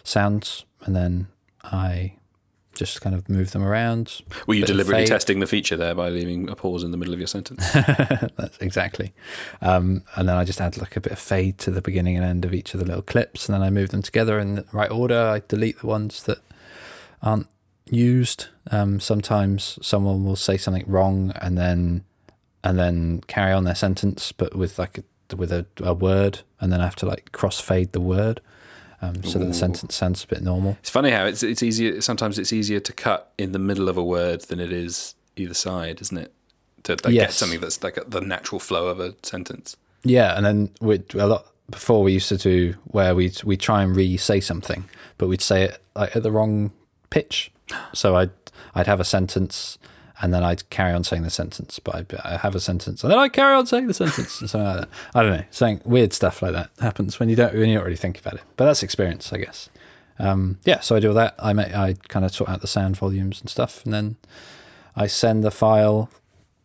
sounds, 0.04 0.64
and 0.85 0.94
then 0.94 1.28
I 1.64 2.15
just 2.76 3.00
kind 3.00 3.14
of 3.14 3.28
move 3.28 3.50
them 3.50 3.62
around. 3.62 4.21
Were 4.47 4.54
you 4.54 4.64
deliberately 4.64 5.06
testing 5.06 5.40
the 5.40 5.47
feature 5.47 5.76
there 5.76 5.95
by 5.95 6.09
leaving 6.09 6.49
a 6.49 6.54
pause 6.54 6.85
in 6.85 6.90
the 6.90 6.97
middle 6.97 7.14
of 7.14 7.21
your 7.21 7.26
sentence? 7.26 7.73
That's 7.73 8.59
exactly. 8.59 9.12
Um, 9.61 10.04
and 10.14 10.28
then 10.28 10.37
I 10.37 10.45
just 10.45 10.61
add 10.61 10.76
like 10.76 10.97
a 10.97 11.00
bit 11.00 11.12
of 11.12 11.18
fade 11.18 11.59
to 11.59 11.71
the 11.71 11.83
beginning 11.83 12.16
and 12.16 12.25
end 12.25 12.45
of 12.45 12.54
each 12.54 12.75
of 12.75 12.80
the 12.80 12.87
little 12.87 13.02
clips, 13.02 13.49
and 13.49 13.54
then 13.54 13.62
I 13.62 13.71
move 13.71 13.90
them 13.90 14.02
together 14.02 14.38
in 14.38 14.56
the 14.56 14.64
right 14.73 14.90
order. 14.90 15.18
I 15.18 15.42
delete 15.49 15.80
the 15.80 15.87
ones 15.87 16.23
that 16.25 16.38
aren't 17.23 17.49
used. 17.90 18.47
Um, 18.71 19.00
sometimes 19.00 19.78
someone 19.83 20.25
will 20.25 20.37
say 20.37 20.56
something 20.56 20.85
wrong, 20.87 21.33
and 21.40 21.56
then 21.56 22.04
and 22.62 22.78
then 22.78 23.21
carry 23.26 23.52
on 23.52 23.64
their 23.64 23.75
sentence, 23.75 24.33
but 24.33 24.54
with 24.54 24.78
like 24.78 24.99
a, 24.99 25.37
with 25.37 25.52
a, 25.52 25.66
a 25.80 25.95
word, 25.95 26.40
and 26.61 26.73
then 26.73 26.80
I 26.80 26.85
have 26.85 26.97
to 26.97 27.06
like 27.06 27.33
cross 27.33 27.61
fade 27.61 27.92
the 27.92 28.00
word. 28.00 28.40
Um, 29.02 29.22
so 29.22 29.38
that 29.38 29.44
the 29.44 29.54
sentence 29.54 29.94
sounds 29.94 30.24
a 30.24 30.26
bit 30.26 30.42
normal. 30.42 30.78
It's 30.80 30.90
funny 30.90 31.10
how 31.10 31.26
it's 31.26 31.42
it's 31.42 31.62
easier. 31.62 32.00
Sometimes 32.00 32.38
it's 32.38 32.52
easier 32.52 32.80
to 32.80 32.92
cut 32.92 33.32
in 33.36 33.52
the 33.52 33.58
middle 33.58 33.88
of 33.88 33.96
a 33.96 34.04
word 34.04 34.42
than 34.42 34.58
it 34.58 34.72
is 34.72 35.14
either 35.36 35.54
side, 35.54 36.00
isn't 36.00 36.16
it? 36.16 36.32
To 36.84 36.92
like, 36.92 37.12
get 37.12 37.32
something 37.32 37.60
that's 37.60 37.82
like 37.82 37.98
a, 37.98 38.04
the 38.04 38.20
natural 38.20 38.58
flow 38.58 38.88
of 38.88 38.98
a 38.98 39.14
sentence. 39.22 39.76
Yeah, 40.02 40.36
and 40.36 40.46
then 40.46 40.70
we 40.80 41.02
a 41.14 41.26
lot 41.26 41.46
before 41.68 42.02
we 42.02 42.12
used 42.12 42.28
to 42.28 42.38
do 42.38 42.74
where 42.84 43.14
we 43.14 43.32
we 43.44 43.56
try 43.56 43.82
and 43.82 43.94
re-say 43.94 44.40
something, 44.40 44.88
but 45.18 45.28
we'd 45.28 45.42
say 45.42 45.64
it 45.64 45.82
like 45.94 46.16
at 46.16 46.22
the 46.22 46.30
wrong 46.30 46.70
pitch. 47.10 47.50
So 47.92 48.16
I'd 48.16 48.30
I'd 48.74 48.86
have 48.86 49.00
a 49.00 49.04
sentence, 49.04 49.78
and 50.23 50.32
then 50.32 50.42
I'd 50.42 50.68
carry 50.70 50.92
on 50.92 51.04
saying 51.04 51.23
the 51.23 51.30
sentence, 51.30 51.78
but 51.78 51.94
I'd, 51.94 52.14
I 52.25 52.37
have 52.38 52.54
a 52.54 52.61
sentence, 52.61 53.02
and 53.04 53.11
then 53.12 53.18
I 53.18 53.28
carry 53.28 53.54
on 53.54 53.66
saying 53.66 53.87
the 53.87 53.94
sentence, 53.94 54.40
and 54.40 54.49
something 54.49 54.66
like 54.66 54.80
that. 54.80 54.88
I 55.14 55.23
don't 55.23 55.32
know, 55.37 55.44
saying 55.50 55.82
weird 55.85 56.12
stuff 56.12 56.42
like 56.42 56.52
that 56.52 56.70
happens 56.80 57.18
when 57.20 57.28
you 57.28 57.37
don't 57.37 57.52
when 57.54 57.68
you 57.68 57.75
don't 57.76 57.85
really 57.85 57.96
think 57.96 58.18
about 58.20 58.35
it. 58.35 58.42
But 58.56 58.66
that's 58.66 58.82
experience, 58.82 59.32
I 59.32 59.38
guess. 59.38 59.68
Um, 60.18 60.58
yeah, 60.64 60.80
so 60.80 60.96
I 60.96 61.00
do 61.00 61.08
all 61.08 61.14
that. 61.14 61.35
I 61.38 61.52
make 61.52 61.75
I 61.75 61.94
kind 62.08 62.25
of 62.25 62.35
sort 62.35 62.49
out 62.50 62.61
the 62.61 62.66
sound 62.66 62.96
volumes 62.96 63.40
and 63.40 63.50
stuff, 63.50 63.85
and 63.85 63.92
then 63.92 64.16
I 64.94 65.06
send 65.06 65.44
the 65.44 65.50
file 65.50 66.11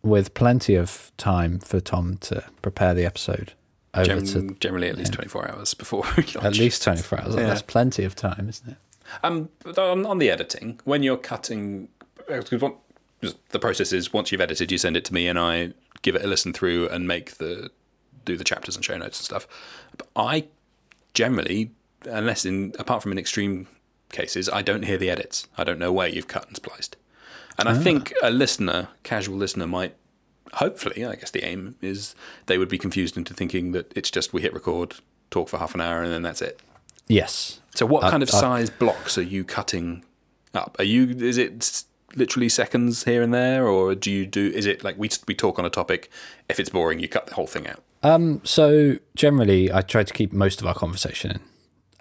with 0.02 0.34
plenty 0.34 0.74
of 0.74 1.12
time 1.16 1.58
for 1.58 1.78
Tom 1.80 2.16
to 2.22 2.44
prepare 2.62 2.94
the 2.94 3.04
episode 3.04 3.52
over 3.94 4.06
Gen- 4.06 4.24
to 4.26 4.56
generally, 4.58 4.88
at 4.88 4.96
least 4.96 5.12
twenty 5.12 5.28
four 5.28 5.50
hours 5.50 5.74
before 5.74 6.02
we 6.16 6.22
launch. 6.22 6.36
at 6.36 6.56
least 6.58 6.82
24 6.82 7.20
hours. 7.20 7.34
Yeah. 7.36 7.42
That's 7.46 7.62
plenty 7.62 8.04
of 8.04 8.14
time, 8.14 8.48
isn't 8.48 8.70
it? 8.70 8.76
Um, 9.22 9.50
on, 9.76 10.06
on 10.06 10.18
the 10.18 10.30
editing, 10.30 10.80
when 10.84 11.02
you're 11.02 11.18
cutting, 11.18 11.88
what 12.26 12.78
the 13.50 13.58
process 13.58 13.92
is 13.92 14.12
once 14.12 14.32
you've 14.32 14.40
edited, 14.40 14.72
you 14.72 14.78
send 14.78 14.96
it 14.96 15.04
to 15.06 15.14
me, 15.14 15.28
and 15.28 15.38
I 15.38 15.72
give 16.02 16.16
it 16.16 16.24
a 16.24 16.26
listen 16.26 16.52
through 16.52 16.88
and 16.88 17.06
make 17.06 17.38
the 17.38 17.70
do 18.24 18.36
the 18.36 18.44
chapters 18.44 18.76
and 18.76 18.84
show 18.84 18.96
notes 18.96 19.18
and 19.20 19.24
stuff. 19.24 19.46
But 19.96 20.08
I 20.16 20.46
generally, 21.14 21.72
unless 22.04 22.44
in 22.44 22.74
apart 22.78 23.02
from 23.02 23.12
in 23.12 23.18
extreme 23.18 23.68
cases, 24.10 24.48
I 24.48 24.62
don't 24.62 24.84
hear 24.84 24.98
the 24.98 25.10
edits. 25.10 25.46
I 25.56 25.64
don't 25.64 25.78
know 25.78 25.92
where 25.92 26.08
you've 26.08 26.28
cut 26.28 26.46
and 26.46 26.56
spliced, 26.56 26.96
and 27.58 27.68
I 27.68 27.76
ah. 27.76 27.80
think 27.80 28.12
a 28.22 28.30
listener, 28.30 28.88
casual 29.02 29.36
listener, 29.36 29.66
might. 29.66 29.96
Hopefully, 30.54 31.04
I 31.04 31.14
guess 31.14 31.30
the 31.30 31.44
aim 31.44 31.76
is 31.80 32.14
they 32.44 32.58
would 32.58 32.68
be 32.68 32.76
confused 32.76 33.16
into 33.16 33.32
thinking 33.32 33.72
that 33.72 33.90
it's 33.96 34.10
just 34.10 34.34
we 34.34 34.42
hit 34.42 34.52
record, 34.52 34.96
talk 35.30 35.48
for 35.48 35.58
half 35.58 35.74
an 35.74 35.80
hour, 35.80 36.02
and 36.02 36.12
then 36.12 36.22
that's 36.22 36.42
it. 36.42 36.60
Yes. 37.08 37.60
So, 37.74 37.86
what 37.86 38.04
I- 38.04 38.10
kind 38.10 38.22
of 38.22 38.28
I- 38.34 38.38
size 38.38 38.68
blocks 38.68 39.16
are 39.16 39.22
you 39.22 39.44
cutting 39.44 40.04
up? 40.52 40.76
Are 40.78 40.84
you? 40.84 41.08
Is 41.08 41.38
it 41.38 41.84
literally 42.14 42.48
seconds 42.48 43.04
here 43.04 43.22
and 43.22 43.32
there, 43.32 43.66
or 43.66 43.94
do 43.94 44.10
you 44.10 44.26
do? 44.26 44.50
Is 44.54 44.66
it 44.66 44.84
like 44.84 44.98
we 44.98 45.10
we 45.26 45.34
talk 45.34 45.58
on 45.58 45.64
a 45.64 45.70
topic? 45.70 46.10
If 46.48 46.60
it's 46.60 46.70
boring, 46.70 46.98
you 46.98 47.08
cut 47.08 47.26
the 47.26 47.34
whole 47.34 47.46
thing 47.46 47.66
out. 47.66 47.82
Um, 48.02 48.40
so 48.44 48.96
generally, 49.14 49.72
I 49.72 49.82
try 49.82 50.04
to 50.04 50.12
keep 50.12 50.32
most 50.32 50.60
of 50.60 50.66
our 50.66 50.74
conversation 50.74 51.30
in. 51.32 51.40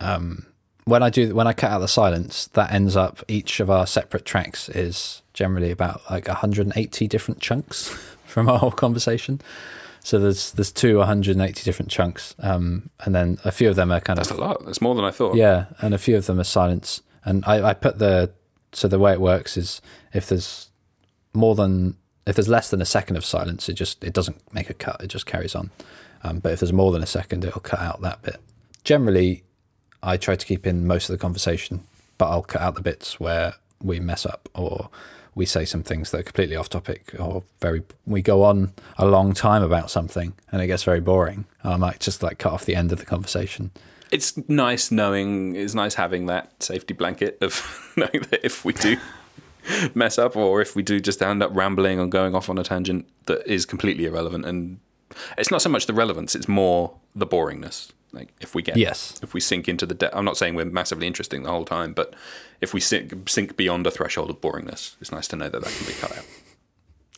Um, 0.05 0.45
when 0.85 1.03
I 1.03 1.09
do, 1.09 1.35
when 1.35 1.47
I 1.47 1.53
cut 1.53 1.71
out 1.71 1.79
the 1.79 1.87
silence, 1.87 2.47
that 2.47 2.71
ends 2.71 2.95
up 2.95 3.23
each 3.27 3.59
of 3.59 3.69
our 3.69 3.85
separate 3.85 4.25
tracks 4.25 4.67
is 4.69 5.21
generally 5.33 5.71
about 5.71 6.01
like 6.09 6.27
180 6.27 7.07
different 7.07 7.39
chunks 7.39 7.89
from 8.25 8.49
our 8.49 8.57
whole 8.57 8.71
conversation. 8.71 9.41
So 10.03 10.17
there's 10.17 10.51
there's 10.53 10.71
two 10.71 10.97
180 10.97 11.63
different 11.63 11.91
chunks, 11.91 12.33
um, 12.39 12.89
and 13.01 13.13
then 13.13 13.37
a 13.45 13.51
few 13.51 13.69
of 13.69 13.75
them 13.75 13.91
are 13.91 14.01
kind 14.01 14.17
That's 14.17 14.31
of 14.31 14.37
That's 14.37 14.45
a 14.45 14.49
lot. 14.49 14.65
That's 14.65 14.81
more 14.81 14.95
than 14.95 15.05
I 15.05 15.11
thought. 15.11 15.35
Yeah, 15.35 15.65
and 15.79 15.93
a 15.93 15.99
few 15.99 16.17
of 16.17 16.25
them 16.25 16.39
are 16.39 16.43
silence. 16.43 17.01
And 17.23 17.43
I, 17.45 17.69
I 17.69 17.73
put 17.75 17.99
the 17.99 18.31
so 18.73 18.87
the 18.87 18.99
way 18.99 19.13
it 19.13 19.21
works 19.21 19.57
is 19.57 19.81
if 20.13 20.27
there's 20.27 20.69
more 21.33 21.55
than 21.55 21.95
if 22.25 22.35
there's 22.35 22.47
less 22.47 22.69
than 22.69 22.81
a 22.81 22.85
second 22.85 23.15
of 23.15 23.25
silence, 23.25 23.67
it 23.67 23.73
just 23.73 24.03
it 24.03 24.13
doesn't 24.13 24.41
make 24.53 24.69
a 24.69 24.73
cut. 24.73 25.01
It 25.01 25.07
just 25.07 25.25
carries 25.25 25.55
on. 25.55 25.71
Um, 26.23 26.39
but 26.39 26.51
if 26.51 26.59
there's 26.59 26.73
more 26.73 26.91
than 26.91 27.01
a 27.01 27.07
second, 27.07 27.43
it'll 27.43 27.61
cut 27.61 27.79
out 27.79 28.01
that 28.01 28.21
bit. 28.21 28.37
Generally, 28.83 29.43
I 30.03 30.17
try 30.17 30.35
to 30.35 30.45
keep 30.45 30.67
in 30.67 30.85
most 30.85 31.09
of 31.09 31.13
the 31.13 31.21
conversation, 31.21 31.81
but 32.17 32.29
I'll 32.29 32.43
cut 32.43 32.61
out 32.61 32.75
the 32.75 32.81
bits 32.81 33.19
where 33.19 33.55
we 33.81 33.99
mess 33.99 34.25
up 34.25 34.47
or 34.53 34.89
we 35.33 35.45
say 35.45 35.65
some 35.65 35.81
things 35.81 36.11
that 36.11 36.19
are 36.19 36.23
completely 36.23 36.55
off 36.55 36.69
topic 36.69 37.15
or 37.17 37.43
very 37.61 37.83
we 38.05 38.21
go 38.21 38.43
on 38.43 38.73
a 38.97 39.07
long 39.07 39.33
time 39.33 39.63
about 39.63 39.89
something 39.89 40.33
and 40.51 40.61
it 40.61 40.67
gets 40.67 40.83
very 40.83 40.99
boring. 40.99 41.45
I 41.63 41.77
might 41.77 41.99
just 41.99 42.21
like 42.21 42.37
cut 42.37 42.53
off 42.53 42.65
the 42.65 42.75
end 42.75 42.91
of 42.91 42.99
the 42.99 43.05
conversation. 43.05 43.71
It's 44.11 44.37
nice 44.49 44.91
knowing. 44.91 45.55
It's 45.55 45.73
nice 45.73 45.95
having 45.95 46.25
that 46.27 46.61
safety 46.61 46.93
blanket 46.93 47.37
of 47.41 47.91
knowing 47.95 48.25
that 48.29 48.45
if 48.45 48.65
we 48.65 48.73
do 48.73 48.97
mess 49.95 50.17
up, 50.17 50.35
or 50.35 50.61
if 50.61 50.75
we 50.75 50.83
do 50.83 50.99
just 50.99 51.21
end 51.21 51.41
up 51.41 51.51
rambling 51.55 51.99
or 51.99 52.07
going 52.07 52.35
off 52.35 52.49
on 52.49 52.57
a 52.57 52.63
tangent 52.63 53.07
that 53.25 53.45
is 53.47 53.65
completely 53.65 54.05
irrelevant, 54.05 54.45
and 54.45 54.79
it's 55.37 55.51
not 55.51 55.61
so 55.61 55.69
much 55.69 55.85
the 55.87 55.93
relevance; 55.93 56.35
it's 56.35 56.47
more 56.47 56.93
the 57.15 57.25
boringness. 57.27 57.91
Like 58.13 58.33
if 58.41 58.53
we 58.53 58.61
get 58.61 58.75
Yes. 58.75 59.17
if 59.23 59.33
we 59.33 59.39
sink 59.39 59.69
into 59.69 59.85
the 59.85 59.93
depth. 59.93 60.13
I'm 60.13 60.25
not 60.25 60.35
saying 60.35 60.55
we're 60.55 60.65
massively 60.65 61.07
interesting 61.07 61.43
the 61.43 61.49
whole 61.49 61.63
time, 61.63 61.93
but 61.93 62.13
if 62.59 62.73
we 62.73 62.81
sink 62.81 63.29
sink 63.29 63.55
beyond 63.55 63.87
a 63.87 63.91
threshold 63.91 64.29
of 64.29 64.41
boringness, 64.41 64.95
it's 64.99 65.13
nice 65.13 65.29
to 65.29 65.37
know 65.37 65.47
that 65.47 65.63
that 65.63 65.71
can 65.73 65.87
be 65.87 65.93
cut 65.93 66.17
out. 66.17 66.25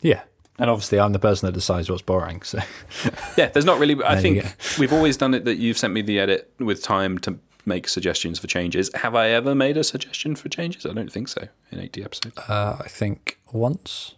Yeah. 0.04 0.22
And 0.60 0.70
obviously, 0.70 1.00
I'm 1.00 1.14
the 1.14 1.20
person 1.20 1.48
that 1.48 1.54
decides 1.54 1.90
what's 1.90 2.02
boring. 2.04 2.42
So, 2.44 2.60
Yeah, 3.38 3.48
there's 3.50 3.66
not 3.66 3.80
really. 3.80 3.98
I 4.04 4.22
think 4.22 4.46
we've 4.78 4.94
always 4.94 5.18
done 5.18 5.34
it 5.34 5.46
that 5.46 5.56
you've 5.58 5.78
sent 5.78 5.94
me 5.94 6.02
the 6.04 6.20
edit 6.20 6.52
with 6.60 6.84
time 6.84 7.18
to 7.20 7.40
make 7.66 7.88
suggestions 7.88 8.38
for 8.40 8.46
changes. 8.48 8.92
Have 8.96 9.16
I 9.16 9.30
ever 9.30 9.56
made 9.56 9.78
a 9.78 9.84
suggestion 9.84 10.36
for 10.36 10.50
changes? 10.50 10.86
I 10.86 10.94
don't 10.94 11.12
think 11.12 11.28
so 11.30 11.48
in 11.72 11.80
80 11.80 12.04
episodes. 12.04 12.38
uh, 12.50 12.78
I 12.80 12.88
think 12.88 13.40
once, 13.52 14.16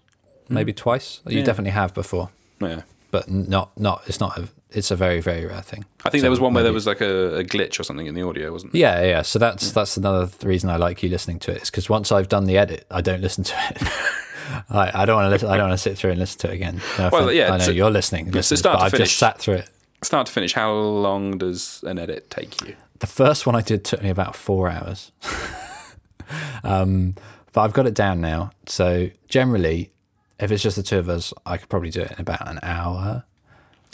maybe 0.49 0.73
twice. 0.73 1.21
You 1.25 1.31
Hmm. 1.31 1.37
Yeah. 1.37 1.43
definitely 1.45 1.71
have 1.71 1.93
before, 1.93 2.29
Yeah. 2.59 2.81
but 3.11 3.29
not 3.29 3.79
not. 3.79 4.01
It's 4.07 4.19
not. 4.19 4.37
A, 4.37 4.49
it's 4.71 4.91
a 4.91 4.95
very 4.97 5.21
very 5.21 5.45
rare 5.45 5.61
thing. 5.61 5.85
I 6.03 6.09
think 6.09 6.19
So 6.19 6.23
there 6.23 6.31
was 6.31 6.41
one 6.41 6.53
where 6.53 6.63
there 6.63 6.73
was 6.73 6.85
like 6.85 6.99
a, 6.99 7.37
a 7.37 7.43
glitch 7.45 7.79
or 7.79 7.83
something 7.83 8.07
in 8.07 8.13
the 8.13 8.23
audio, 8.23 8.51
wasn't 8.51 8.73
there? 8.73 8.81
Yeah, 8.81 9.01
yeah. 9.03 9.21
So 9.21 9.39
that's 9.39 9.71
that's 9.71 9.95
another 9.95 10.29
reason 10.43 10.69
I 10.69 10.75
like 10.75 11.01
you 11.01 11.07
listening 11.07 11.39
to 11.39 11.51
it. 11.51 11.61
Is 11.61 11.69
because 11.71 11.87
once 11.89 12.11
I've 12.11 12.27
done 12.27 12.43
the 12.45 12.57
edit, 12.57 12.85
I 12.91 12.99
don't 12.99 13.21
listen 13.21 13.45
to 13.45 13.53
it. 13.69 13.81
I, 14.69 14.91
I 14.93 15.05
don't 15.05 15.15
want 15.15 15.25
to 15.27 15.29
listen. 15.29 15.49
I 15.49 15.57
don't 15.57 15.69
want 15.69 15.79
to 15.79 15.81
sit 15.81 15.97
through 15.97 16.11
and 16.11 16.19
listen 16.19 16.39
to 16.41 16.51
it 16.51 16.53
again. 16.55 16.81
No 16.97 17.09
Well, 17.11 17.23
offense. 17.23 17.37
yeah, 17.37 17.53
I 17.53 17.57
know 17.57 17.63
so- 17.65 17.71
you're 17.71 17.89
listening, 17.91 18.31
so 18.41 18.55
start 18.55 18.75
but 18.79 18.79
to 18.79 18.85
I've 18.85 18.97
just 18.97 19.17
sat 19.17 19.39
through 19.39 19.55
it. 19.55 19.69
Start 20.03 20.27
to 20.27 20.33
finish, 20.33 20.53
how 20.53 20.71
long 20.73 21.37
does 21.37 21.83
an 21.87 21.97
edit 21.97 22.29
take 22.29 22.61
you? 22.67 22.75
The 22.99 23.07
first 23.07 23.45
one 23.45 23.55
I 23.55 23.61
did 23.61 23.83
took 23.83 24.03
me 24.03 24.09
about 24.09 24.35
four 24.35 24.69
hours. 24.69 25.11
um, 26.63 27.15
but 27.53 27.61
I've 27.61 27.73
got 27.73 27.87
it 27.87 27.93
down 27.93 28.21
now. 28.21 28.51
So 28.67 29.09
generally, 29.27 29.91
if 30.39 30.51
it's 30.51 30.61
just 30.63 30.75
the 30.75 30.83
two 30.83 30.99
of 30.99 31.09
us, 31.09 31.33
I 31.45 31.57
could 31.57 31.69
probably 31.69 31.89
do 31.89 32.01
it 32.01 32.11
in 32.11 32.19
about 32.19 32.47
an 32.47 32.59
hour. 32.61 33.23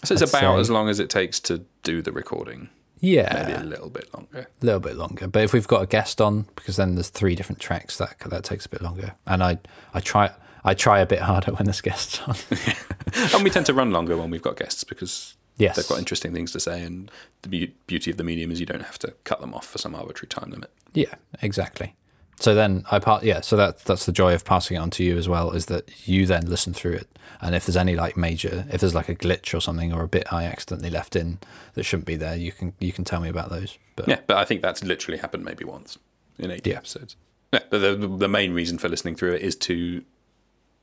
So 0.03 0.13
it's 0.13 0.21
I'd 0.23 0.29
about 0.29 0.55
say- 0.55 0.59
as 0.61 0.69
long 0.69 0.89
as 0.89 0.99
it 0.99 1.09
takes 1.09 1.39
to 1.41 1.63
do 1.83 2.01
the 2.01 2.11
recording, 2.11 2.69
Yeah, 3.01 3.45
maybe 3.47 3.59
a 3.59 3.63
little 3.63 3.89
bit 3.89 4.13
longer. 4.13 4.47
a 4.61 4.65
little 4.65 4.79
bit 4.79 4.95
longer. 4.95 5.27
But 5.27 5.43
if 5.43 5.53
we've 5.53 5.67
got 5.67 5.81
a 5.81 5.87
guest 5.87 6.21
on, 6.21 6.45
because 6.55 6.75
then 6.77 6.95
there's 6.95 7.09
three 7.09 7.35
different 7.35 7.59
tracks, 7.59 7.97
that 7.97 8.17
that 8.19 8.43
takes 8.43 8.65
a 8.65 8.69
bit 8.69 8.81
longer. 8.81 9.15
And 9.27 9.43
I 9.43 9.57
I 9.93 9.99
try 9.99 10.29
I 10.63 10.73
try 10.75 10.99
a 10.99 11.05
bit 11.05 11.19
harder 11.19 11.51
when 11.55 11.65
there's 11.65 11.81
guests 11.81 12.21
on. 12.27 12.35
and 13.33 13.43
we 13.43 13.49
tend 13.49 13.65
to 13.65 13.73
run 13.73 13.91
longer 13.91 14.15
when 14.15 14.29
we've 14.29 14.41
got 14.43 14.55
guests 14.57 14.83
because 14.83 15.35
Yes. 15.57 15.75
they've 15.75 15.87
got 15.87 15.99
interesting 15.99 16.33
things 16.33 16.51
to 16.53 16.59
say, 16.59 16.81
and 16.83 17.11
the 17.43 17.49
be- 17.49 17.73
beauty 17.85 18.09
of 18.09 18.17
the 18.17 18.23
medium 18.23 18.49
is 18.51 18.59
you 18.59 18.65
don't 18.65 18.81
have 18.83 18.97
to 18.99 19.13
cut 19.25 19.41
them 19.41 19.53
off 19.53 19.65
for 19.67 19.77
some 19.77 19.93
arbitrary 19.93 20.27
time 20.29 20.49
limit. 20.49 20.71
yeah, 20.93 21.13
exactly. 21.41 21.93
So 22.41 22.55
then 22.55 22.83
I 22.91 22.99
part 22.99 23.23
yeah. 23.23 23.41
So 23.41 23.55
that 23.55 23.79
that's 23.85 24.05
the 24.05 24.11
joy 24.11 24.33
of 24.33 24.43
passing 24.43 24.75
it 24.75 24.79
on 24.79 24.89
to 24.91 25.03
you 25.03 25.17
as 25.17 25.29
well 25.29 25.51
is 25.51 25.67
that 25.67 26.07
you 26.07 26.25
then 26.25 26.47
listen 26.47 26.73
through 26.73 26.93
it, 26.93 27.07
and 27.39 27.53
if 27.55 27.65
there's 27.65 27.77
any 27.77 27.95
like 27.95 28.17
major, 28.17 28.65
if 28.71 28.81
there's 28.81 28.95
like 28.95 29.09
a 29.09 29.15
glitch 29.15 29.55
or 29.55 29.61
something 29.61 29.93
or 29.93 30.01
a 30.03 30.07
bit 30.07 30.31
I 30.33 30.45
accidentally 30.45 30.89
left 30.89 31.15
in 31.15 31.37
that 31.75 31.83
shouldn't 31.83 32.07
be 32.07 32.15
there, 32.15 32.35
you 32.35 32.51
can 32.51 32.73
you 32.79 32.91
can 32.91 33.03
tell 33.05 33.21
me 33.21 33.29
about 33.29 33.49
those. 33.49 33.77
But 33.95 34.07
Yeah, 34.07 34.19
but 34.27 34.37
I 34.37 34.45
think 34.45 34.61
that's 34.61 34.83
literally 34.83 35.19
happened 35.19 35.45
maybe 35.45 35.63
once 35.63 35.97
in 36.39 36.49
80 36.51 36.69
Yeah. 36.69 36.77
episodes. 36.77 37.15
Yeah, 37.53 37.59
but 37.69 37.79
the, 37.79 37.95
the 37.95 38.27
main 38.29 38.53
reason 38.53 38.77
for 38.79 38.89
listening 38.89 39.15
through 39.15 39.33
it 39.33 39.41
is 39.41 39.55
to 39.57 40.03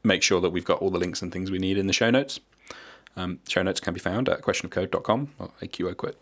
make 0.05 0.23
sure 0.23 0.41
that 0.41 0.51
we've 0.51 0.65
got 0.65 0.79
all 0.81 0.91
the 0.91 0.99
links 0.99 1.23
and 1.23 1.33
things 1.33 1.51
we 1.51 1.59
need 1.59 1.77
in 1.79 1.87
the 1.87 1.93
show 1.93 2.11
notes. 2.11 2.39
Um, 3.17 3.41
show 3.49 3.63
notes 3.63 3.81
can 3.81 3.95
be 3.95 4.01
found 4.01 4.29
at 4.29 4.43
questionofcode.com 4.43 5.31
or 5.39 5.51
AQO, 5.61 6.15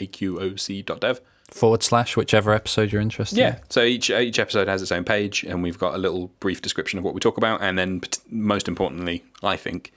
aqoc.dev. 0.00 1.20
forward 1.50 1.82
slash 1.82 2.16
whichever 2.16 2.52
episode 2.52 2.92
you're 2.92 3.00
interested. 3.00 3.38
In. 3.38 3.44
Yeah. 3.44 3.58
So 3.68 3.82
each 3.82 4.10
each 4.10 4.38
episode 4.38 4.68
has 4.68 4.82
its 4.82 4.92
own 4.92 5.04
page, 5.04 5.44
and 5.44 5.62
we've 5.62 5.78
got 5.78 5.94
a 5.94 5.98
little 5.98 6.30
brief 6.40 6.62
description 6.62 6.98
of 6.98 7.04
what 7.04 7.14
we 7.14 7.20
talk 7.20 7.36
about, 7.36 7.62
and 7.62 7.78
then 7.78 8.00
most 8.30 8.68
importantly, 8.68 9.24
I 9.42 9.56
think 9.56 9.92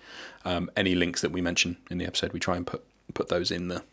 um, 0.46 0.70
any 0.76 0.96
links 0.96 1.22
that 1.22 1.32
we 1.32 1.42
mention 1.42 1.78
in 1.90 1.98
the 1.98 2.06
episode, 2.06 2.34
we 2.34 2.40
try 2.40 2.58
and 2.58 2.66
put 2.66 2.84
put 3.14 3.28
those 3.28 3.52
in 3.52 3.68
the 3.68 3.84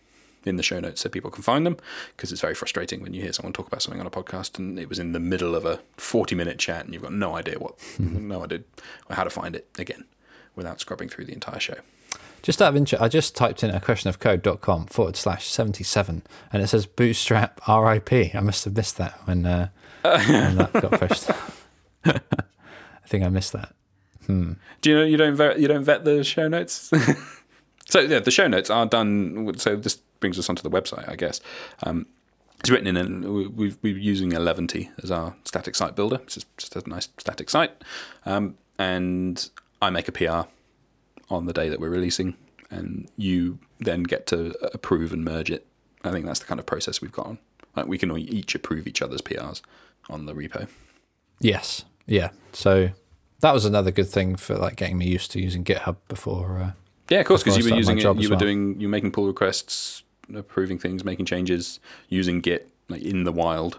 in 0.44 0.56
the 0.56 0.62
show 0.62 0.80
notes 0.80 1.00
so 1.00 1.08
people 1.08 1.30
can 1.30 1.42
find 1.42 1.66
them 1.66 1.76
because 2.16 2.32
it's 2.32 2.40
very 2.40 2.54
frustrating 2.54 3.02
when 3.02 3.12
you 3.12 3.20
hear 3.20 3.32
someone 3.32 3.52
talk 3.52 3.66
about 3.66 3.82
something 3.82 4.00
on 4.00 4.06
a 4.06 4.10
podcast 4.10 4.58
and 4.58 4.78
it 4.78 4.88
was 4.88 4.98
in 4.98 5.12
the 5.12 5.20
middle 5.20 5.54
of 5.54 5.64
a 5.64 5.80
40 5.96 6.34
minute 6.36 6.58
chat 6.58 6.84
and 6.84 6.94
you've 6.94 7.02
got 7.02 7.12
no 7.12 7.34
idea 7.36 7.58
what 7.58 7.74
no 7.98 8.44
idea 8.44 8.60
how 9.10 9.24
to 9.24 9.30
find 9.30 9.56
it 9.56 9.66
again 9.78 10.04
without 10.54 10.80
scrubbing 10.80 11.08
through 11.08 11.24
the 11.24 11.32
entire 11.32 11.60
show 11.60 11.74
Just 12.48 12.62
out 12.62 12.70
of 12.70 12.76
interest, 12.76 13.02
I 13.02 13.08
just 13.08 13.36
typed 13.36 13.62
in 13.62 13.68
a 13.68 13.78
question 13.78 14.08
of 14.08 14.20
code.com 14.20 14.86
forward 14.86 15.16
slash 15.16 15.48
77 15.48 16.22
and 16.50 16.62
it 16.62 16.66
says 16.68 16.86
bootstrap 16.86 17.60
RIP. 17.68 18.34
I 18.34 18.40
must 18.40 18.64
have 18.64 18.74
missed 18.74 18.96
that 18.96 19.20
when, 19.26 19.44
uh, 19.44 19.68
when 20.02 20.56
that 20.56 20.72
got 20.72 20.92
pushed. 20.92 21.28
I 22.06 23.06
think 23.06 23.22
I 23.22 23.28
missed 23.28 23.52
that. 23.52 23.74
do 24.26 24.56
you 24.82 24.96
know 24.96 25.04
you 25.04 25.18
don't 25.18 25.34
vet, 25.34 25.60
you 25.60 25.68
don't 25.68 25.84
vet 25.84 26.06
the 26.06 26.24
show 26.24 26.48
notes 26.48 26.90
so 27.86 28.00
yeah 28.00 28.18
the 28.18 28.30
show 28.30 28.48
notes 28.48 28.70
are 28.70 28.86
done 28.86 29.52
so 29.58 29.76
this 29.76 29.96
brings 30.20 30.38
us 30.38 30.48
onto 30.48 30.62
the 30.62 30.70
website 30.70 31.06
i 31.06 31.16
guess 31.16 31.42
um, 31.82 32.06
it's 32.60 32.70
written 32.70 32.86
in 32.86 32.96
an, 32.96 33.30
we- 33.34 33.46
we've, 33.46 33.78
we're 33.82 33.96
using 33.98 34.32
Eleventy 34.32 34.90
as 35.02 35.10
our 35.10 35.34
static 35.44 35.74
site 35.74 35.94
builder 35.96 36.18
it's 36.22 36.36
just, 36.36 36.56
just 36.56 36.76
a 36.76 36.88
nice 36.88 37.08
static 37.18 37.50
site 37.50 37.72
um, 38.24 38.56
and 38.78 39.50
i 39.82 39.90
make 39.90 40.08
a 40.08 40.12
pr 40.12 40.48
on 41.30 41.46
the 41.46 41.52
day 41.52 41.68
that 41.68 41.80
we're 41.80 41.88
releasing 41.90 42.36
and 42.70 43.08
you 43.16 43.58
then 43.80 44.02
get 44.02 44.26
to 44.26 44.54
approve 44.74 45.12
and 45.12 45.24
merge 45.24 45.50
it 45.50 45.66
i 46.04 46.10
think 46.10 46.26
that's 46.26 46.40
the 46.40 46.46
kind 46.46 46.58
of 46.60 46.66
process 46.66 47.00
we've 47.00 47.12
got 47.12 47.26
on 47.26 47.38
like 47.76 47.86
we 47.86 47.98
can 47.98 48.16
each 48.18 48.54
approve 48.54 48.86
each 48.86 49.00
other's 49.02 49.20
prs 49.22 49.60
on 50.10 50.26
the 50.26 50.34
repo 50.34 50.68
Yes. 51.40 51.84
Yeah. 52.06 52.30
So 52.52 52.90
that 53.40 53.52
was 53.52 53.64
another 53.64 53.90
good 53.90 54.08
thing 54.08 54.36
for 54.36 54.56
like 54.56 54.76
getting 54.76 54.98
me 54.98 55.06
used 55.06 55.30
to 55.32 55.40
using 55.40 55.64
GitHub 55.64 55.96
before. 56.08 56.58
Uh, 56.58 56.72
Yeah, 57.08 57.20
of 57.20 57.26
course, 57.26 57.42
because 57.42 57.56
you 57.58 57.70
were 57.70 57.76
using 57.76 57.98
it. 57.98 58.02
You 58.02 58.10
were 58.10 58.30
well. 58.30 58.38
doing. 58.38 58.80
You 58.80 58.88
were 58.88 58.90
making 58.90 59.12
pull 59.12 59.26
requests, 59.26 60.02
approving 60.34 60.78
things, 60.78 61.04
making 61.04 61.26
changes, 61.26 61.78
using 62.08 62.40
Git 62.40 62.68
like 62.88 63.02
in 63.02 63.24
the 63.24 63.32
wild 63.32 63.78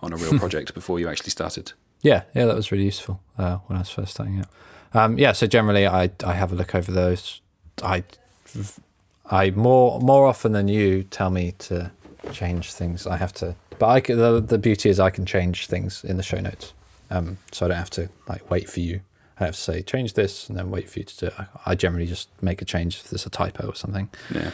on 0.00 0.12
a 0.12 0.16
real 0.16 0.38
project 0.44 0.74
before 0.74 1.00
you 1.00 1.08
actually 1.08 1.30
started. 1.30 1.72
yeah. 2.02 2.24
Yeah. 2.34 2.44
That 2.46 2.56
was 2.56 2.70
really 2.70 2.84
useful 2.84 3.20
uh, 3.38 3.56
when 3.66 3.76
I 3.76 3.80
was 3.80 3.90
first 3.90 4.12
starting 4.12 4.38
out. 4.40 4.48
Um, 4.94 5.18
yeah. 5.18 5.32
So 5.32 5.46
generally, 5.46 5.86
I, 5.86 6.10
I 6.24 6.34
have 6.34 6.52
a 6.52 6.54
look 6.54 6.74
over 6.74 6.90
those. 6.90 7.40
I, 7.82 8.04
I 9.30 9.50
more 9.50 10.00
more 10.00 10.26
often 10.26 10.52
than 10.52 10.68
you 10.68 11.04
tell 11.04 11.30
me 11.30 11.52
to 11.58 11.90
change 12.32 12.72
things. 12.72 13.06
I 13.06 13.16
have 13.16 13.32
to, 13.34 13.54
but 13.78 13.86
I 13.86 14.00
the 14.00 14.40
the 14.40 14.58
beauty 14.58 14.88
is 14.88 14.98
I 14.98 15.10
can 15.10 15.26
change 15.26 15.66
things 15.66 16.04
in 16.04 16.16
the 16.16 16.22
show 16.22 16.40
notes, 16.40 16.72
um, 17.10 17.38
so 17.52 17.66
I 17.66 17.68
don't 17.68 17.78
have 17.78 17.90
to 17.90 18.08
like 18.28 18.50
wait 18.50 18.68
for 18.68 18.80
you. 18.80 19.00
I 19.40 19.44
have 19.44 19.54
to 19.54 19.60
say 19.60 19.82
change 19.82 20.14
this 20.14 20.48
and 20.48 20.58
then 20.58 20.70
wait 20.70 20.90
for 20.90 20.98
you 20.98 21.04
to 21.04 21.16
do 21.16 21.26
it. 21.26 21.34
I, 21.64 21.76
generally 21.76 22.06
just 22.06 22.28
make 22.42 22.60
a 22.60 22.64
change 22.64 22.96
if 22.96 23.10
there's 23.10 23.24
a 23.24 23.30
typo 23.30 23.68
or 23.68 23.74
something. 23.74 24.10
Yeah, 24.34 24.50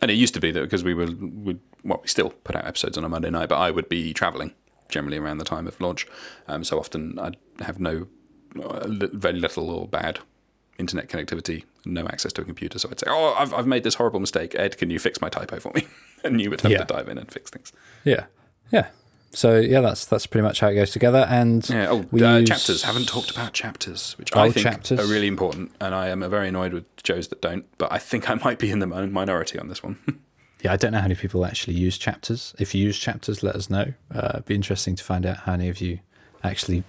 and 0.00 0.10
it 0.10 0.14
used 0.14 0.34
to 0.34 0.40
be 0.40 0.52
that 0.52 0.60
because 0.60 0.84
we 0.84 0.94
were, 0.94 1.06
we, 1.06 1.58
well, 1.82 2.00
we 2.02 2.08
still 2.08 2.30
put 2.30 2.54
out 2.54 2.66
episodes 2.66 2.98
on 2.98 3.04
a 3.04 3.08
Monday 3.08 3.30
night, 3.30 3.48
but 3.48 3.58
I 3.58 3.70
would 3.70 3.88
be 3.88 4.12
traveling 4.12 4.52
generally 4.88 5.16
around 5.16 5.38
the 5.38 5.44
time 5.44 5.66
of 5.66 5.80
launch. 5.80 6.06
Um, 6.46 6.62
so 6.62 6.78
often 6.78 7.18
I'd 7.18 7.36
have 7.60 7.80
no, 7.80 8.06
very 8.54 9.38
little 9.38 9.70
or 9.70 9.88
bad 9.88 10.18
internet 10.78 11.08
connectivity, 11.08 11.64
no 11.84 12.06
access 12.06 12.32
to 12.32 12.42
a 12.42 12.44
computer. 12.44 12.78
So 12.78 12.88
I'd 12.90 12.98
say, 12.98 13.06
"Oh, 13.08 13.34
I've, 13.38 13.52
I've 13.54 13.66
made 13.66 13.84
this 13.84 13.94
horrible 13.94 14.20
mistake. 14.20 14.54
Ed, 14.58 14.76
can 14.78 14.90
you 14.90 14.98
fix 14.98 15.20
my 15.20 15.28
typo 15.28 15.58
for 15.60 15.72
me?" 15.74 15.86
and 16.24 16.40
you 16.40 16.50
would 16.50 16.60
have 16.62 16.72
Yeah. 16.72 16.78
to 16.78 16.84
dive 16.84 17.08
in 17.08 17.18
and 17.18 17.30
fix 17.30 17.50
things. 17.50 17.72
Yeah, 18.04 18.24
yeah. 18.72 18.88
So 19.30 19.58
yeah, 19.58 19.80
that's 19.80 20.04
that's 20.04 20.26
pretty 20.26 20.42
much 20.46 20.60
how 20.60 20.68
it 20.68 20.74
goes 20.74 20.90
together. 20.90 21.26
And 21.28 21.68
Yeah. 21.68 21.88
Oh, 21.90 22.06
we 22.10 22.22
uh, 22.22 22.38
use- 22.38 22.48
chapters. 22.48 22.82
Haven't 22.82 23.08
talked 23.08 23.30
about 23.30 23.52
chapters, 23.52 24.12
which 24.18 24.30
Oh, 24.34 24.40
I 24.40 24.50
think 24.50 24.64
chapters. 24.66 24.98
are 25.00 25.06
really 25.06 25.26
important, 25.26 25.72
and 25.80 25.94
I 25.94 26.08
am 26.08 26.28
very 26.30 26.48
annoyed 26.48 26.72
with 26.72 26.84
Joes 27.02 27.28
that 27.28 27.40
don't. 27.40 27.64
But 27.78 27.92
I 27.92 27.98
think 27.98 28.30
I 28.30 28.34
might 28.34 28.58
be 28.58 28.70
in 28.70 28.78
the 28.80 28.86
minority 28.86 29.58
on 29.58 29.68
this 29.68 29.82
one. 29.82 29.98
Yeah, 30.62 30.72
I 30.72 30.76
don't 30.78 30.92
know 30.92 30.98
how 30.98 31.04
many 31.04 31.14
people 31.14 31.44
actually 31.44 31.74
use 31.74 31.98
chapters. 31.98 32.54
If 32.58 32.74
you 32.74 32.82
use 32.82 32.98
chapters, 32.98 33.42
let 33.42 33.54
us 33.54 33.68
know. 33.68 33.92
Uh, 34.14 34.30
it'd 34.32 34.44
be 34.46 34.54
interesting 34.54 34.96
to 34.96 35.04
find 35.04 35.26
out 35.26 35.36
how 35.40 35.52
many 35.52 35.68
of 35.68 35.78
you 35.82 35.98
actually 36.42 36.84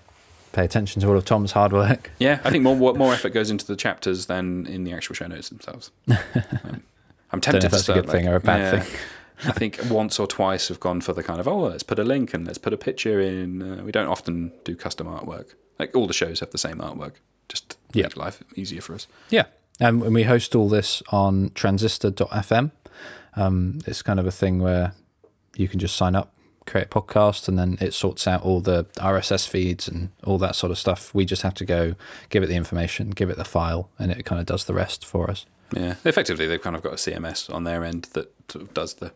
pay 0.55 0.65
attention 0.65 1.01
to 1.01 1.07
all 1.09 1.17
of 1.17 1.25
Tom's 1.25 1.51
hard 1.51 1.73
work. 1.73 2.11
yeah, 2.19 2.39
I 2.43 2.49
think 2.49 2.63
more 2.63 2.75
more 2.93 3.13
effort 3.13 3.29
goes 3.29 3.49
into 3.49 3.65
the 3.65 3.75
chapters 3.75 4.25
than 4.27 4.65
in 4.67 4.83
the 4.83 4.93
actual 4.93 5.15
show 5.15 5.27
notes 5.27 5.49
themselves. 5.49 5.91
Um, 6.63 6.81
I'm 7.31 7.41
tempted 7.41 7.61
to 7.61 7.67
that's 7.69 7.81
a 7.81 7.83
start, 7.83 8.01
good 8.05 8.11
thing 8.11 8.27
or 8.27 8.35
a 8.35 8.39
bad 8.39 8.61
yeah. 8.73 8.79
thing. 8.79 8.99
I 9.45 9.51
think 9.51 9.79
once 9.89 10.19
or 10.19 10.27
twice 10.27 10.69
have 10.69 10.79
gone 10.79 11.01
for 11.01 11.11
the 11.11 11.21
kind 11.23 11.39
of 11.39 11.47
oh 11.47 11.63
let's 11.63 11.83
put 11.83 11.99
a 11.99 12.03
link 12.03 12.33
and 12.33 12.45
let's 12.45 12.57
put 12.59 12.71
a 12.71 12.77
picture 12.77 13.19
in. 13.19 13.61
Uh, 13.61 13.83
we 13.83 13.91
don't 13.91 14.07
often 14.07 14.53
do 14.63 14.75
custom 14.75 15.07
artwork. 15.07 15.55
Like 15.77 15.93
all 15.95 16.07
the 16.07 16.13
shows 16.13 16.39
have 16.39 16.51
the 16.51 16.57
same 16.57 16.77
artwork, 16.77 17.13
just 17.49 17.71
to 17.71 17.77
Yeah. 17.93 18.03
make 18.03 18.15
life 18.15 18.41
easier 18.55 18.79
for 18.81 18.93
us. 18.93 19.07
Yeah, 19.29 19.45
um, 19.81 20.01
and 20.03 20.13
we 20.13 20.23
host 20.23 20.55
all 20.55 20.69
this 20.69 21.03
on 21.11 21.51
Transistor.fm. 21.55 22.71
Um, 23.35 23.79
it's 23.85 24.01
kind 24.01 24.19
of 24.19 24.25
a 24.25 24.31
thing 24.31 24.59
where 24.61 24.93
you 25.57 25.67
can 25.67 25.79
just 25.79 25.95
sign 25.97 26.15
up, 26.15 26.31
create 26.65 26.87
a 26.87 26.89
podcast, 26.89 27.47
and 27.47 27.57
then 27.59 27.77
it 27.79 27.93
sorts 27.93 28.27
out 28.27 28.41
all 28.43 28.59
the 28.61 28.85
RSS 28.97 29.47
feeds 29.47 29.87
and 29.87 30.09
all 30.23 30.37
that 30.39 30.55
sort 30.55 30.71
of 30.71 30.77
stuff. 30.77 31.13
We 31.13 31.25
just 31.25 31.41
have 31.43 31.53
to 31.55 31.65
go 31.65 31.95
give 32.29 32.43
it 32.43 32.47
the 32.47 32.55
information, 32.55 33.11
give 33.11 33.29
it 33.29 33.37
the 33.37 33.45
file, 33.45 33.89
and 33.99 34.11
it 34.11 34.25
kind 34.25 34.39
of 34.39 34.45
does 34.45 34.65
the 34.65 34.73
rest 34.73 35.05
for 35.05 35.29
us. 35.29 35.45
Yeah, 35.75 35.95
effectively 36.05 36.45
they've 36.47 36.61
kind 36.61 36.75
of 36.75 36.83
got 36.83 36.93
a 36.93 36.97
CMS 36.97 37.53
on 37.53 37.63
their 37.63 37.83
end 37.83 38.09
that 38.13 38.31
sort 38.49 38.63
of 38.63 38.73
does 38.73 38.95
the 38.95 39.11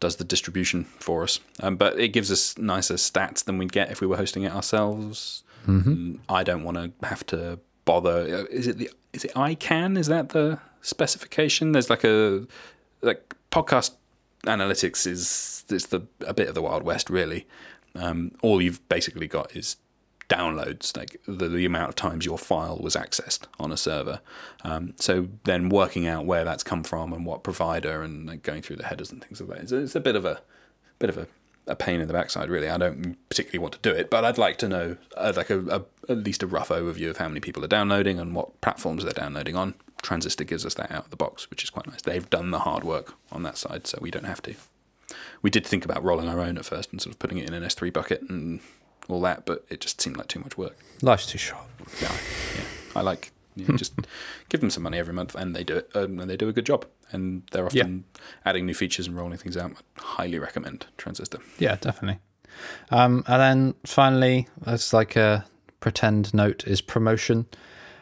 does 0.00 0.16
the 0.16 0.24
distribution 0.24 0.84
for 0.84 1.22
us. 1.22 1.40
Um, 1.60 1.76
but 1.76 1.98
it 1.98 2.08
gives 2.08 2.30
us 2.30 2.58
nicer 2.58 2.94
stats 2.94 3.42
than 3.44 3.56
we'd 3.58 3.72
get 3.72 3.90
if 3.90 4.00
we 4.02 4.06
were 4.06 4.16
hosting 4.18 4.42
it 4.42 4.52
ourselves. 4.52 5.42
Mm, 5.66 6.18
I 6.28 6.42
don't 6.44 6.64
want 6.64 6.76
to 6.76 7.06
have 7.06 7.24
to 7.28 7.58
bother. 7.86 8.10
uh, 8.20 8.44
Is 8.50 8.66
it 8.66 8.76
the 8.78 8.90
is 9.14 9.24
it 9.24 9.32
ICANN? 9.34 9.96
Is 9.96 10.06
that 10.08 10.30
the 10.30 10.58
specification? 10.82 11.72
There's 11.72 11.90
like 11.90 12.04
a 12.04 12.46
like 13.02 13.34
podcast 13.50 13.92
analytics 14.46 15.06
is 15.06 15.64
it's 15.68 15.86
the 15.86 16.06
a 16.26 16.34
bit 16.34 16.48
of 16.48 16.54
the 16.54 16.62
wild 16.62 16.82
west 16.82 17.10
really. 17.10 17.46
Um, 17.94 18.32
all 18.42 18.60
you've 18.60 18.86
basically 18.88 19.26
got 19.26 19.54
is 19.56 19.76
downloads, 20.28 20.96
like 20.96 21.20
the, 21.26 21.48
the 21.48 21.64
amount 21.64 21.88
of 21.88 21.94
times 21.94 22.26
your 22.26 22.38
file 22.38 22.78
was 22.78 22.96
accessed 22.96 23.42
on 23.60 23.72
a 23.72 23.76
server. 23.76 24.20
Um, 24.64 24.94
so 24.98 25.28
then 25.44 25.68
working 25.68 26.06
out 26.06 26.26
where 26.26 26.44
that's 26.44 26.62
come 26.64 26.82
from 26.82 27.12
and 27.12 27.24
what 27.24 27.42
provider 27.42 28.02
and 28.02 28.26
like 28.26 28.42
going 28.42 28.62
through 28.62 28.76
the 28.76 28.86
headers 28.86 29.12
and 29.12 29.22
things 29.22 29.40
like 29.40 29.50
that. 29.50 29.62
It's, 29.62 29.72
it's 29.72 29.94
a 29.94 30.00
bit 30.00 30.16
of 30.16 30.24
a 30.24 30.40
bit 30.98 31.10
of 31.10 31.18
a, 31.18 31.26
a 31.66 31.74
pain 31.74 32.00
in 32.00 32.06
the 32.06 32.12
backside, 32.14 32.48
really. 32.48 32.68
I 32.68 32.78
don't 32.78 33.16
particularly 33.28 33.58
want 33.58 33.74
to 33.74 33.80
do 33.80 33.90
it, 33.90 34.10
but 34.10 34.24
I'd 34.24 34.38
like 34.38 34.56
to 34.58 34.68
know 34.68 34.96
uh, 35.16 35.32
like 35.36 35.50
a, 35.50 35.60
a 35.68 35.84
at 36.12 36.18
least 36.18 36.42
a 36.42 36.46
rough 36.46 36.68
overview 36.68 37.10
of 37.10 37.16
how 37.16 37.28
many 37.28 37.40
people 37.40 37.64
are 37.64 37.68
downloading 37.68 38.20
and 38.20 38.34
what 38.34 38.60
platforms 38.60 39.02
they're 39.04 39.12
downloading 39.12 39.56
on. 39.56 39.74
Transistor 40.02 40.44
gives 40.44 40.64
us 40.64 40.74
that 40.74 40.90
out 40.92 41.04
of 41.04 41.10
the 41.10 41.16
box, 41.16 41.50
which 41.50 41.64
is 41.64 41.70
quite 41.70 41.86
nice. 41.86 42.02
They've 42.02 42.28
done 42.30 42.50
the 42.50 42.60
hard 42.60 42.84
work 42.84 43.14
on 43.32 43.42
that 43.42 43.58
side, 43.58 43.86
so 43.86 43.98
we 44.00 44.10
don't 44.10 44.24
have 44.24 44.42
to. 44.42 44.54
We 45.42 45.50
did 45.50 45.66
think 45.66 45.84
about 45.84 46.04
rolling 46.04 46.28
our 46.28 46.40
own 46.40 46.58
at 46.58 46.64
first 46.64 46.92
and 46.92 47.00
sort 47.00 47.14
of 47.14 47.18
putting 47.18 47.38
it 47.38 47.48
in 47.48 47.54
an 47.54 47.62
S3 47.62 47.92
bucket 47.92 48.22
and 48.22 48.60
all 49.08 49.20
that, 49.22 49.44
but 49.44 49.64
it 49.68 49.80
just 49.80 50.00
seemed 50.00 50.16
like 50.16 50.28
too 50.28 50.40
much 50.40 50.56
work. 50.56 50.76
Life's 51.02 51.26
too 51.26 51.38
short. 51.38 51.64
Yeah, 52.00 52.12
yeah. 52.54 52.64
I 52.94 53.00
like 53.02 53.32
you 53.56 53.66
know, 53.66 53.76
just 53.76 53.94
give 54.48 54.60
them 54.60 54.70
some 54.70 54.82
money 54.82 54.98
every 54.98 55.14
month, 55.14 55.34
and 55.34 55.56
they 55.56 55.64
do 55.64 55.76
it, 55.76 55.90
um, 55.94 56.20
and 56.20 56.30
they 56.30 56.36
do 56.36 56.48
a 56.48 56.52
good 56.52 56.66
job. 56.66 56.86
And 57.12 57.42
they're 57.52 57.66
often 57.66 58.04
adding 58.44 58.66
new 58.66 58.74
features 58.74 59.06
and 59.06 59.16
rolling 59.16 59.38
things 59.38 59.56
out. 59.56 59.72
I 59.98 60.02
highly 60.02 60.38
recommend 60.38 60.86
Transistor. 60.96 61.38
Yeah, 61.58 61.76
definitely. 61.76 62.20
Um, 62.90 63.22
and 63.26 63.40
then 63.40 63.74
finally, 63.84 64.48
as 64.66 64.92
like 64.92 65.16
a 65.16 65.44
pretend 65.80 66.32
note 66.34 66.66
is 66.66 66.80
promotion. 66.80 67.46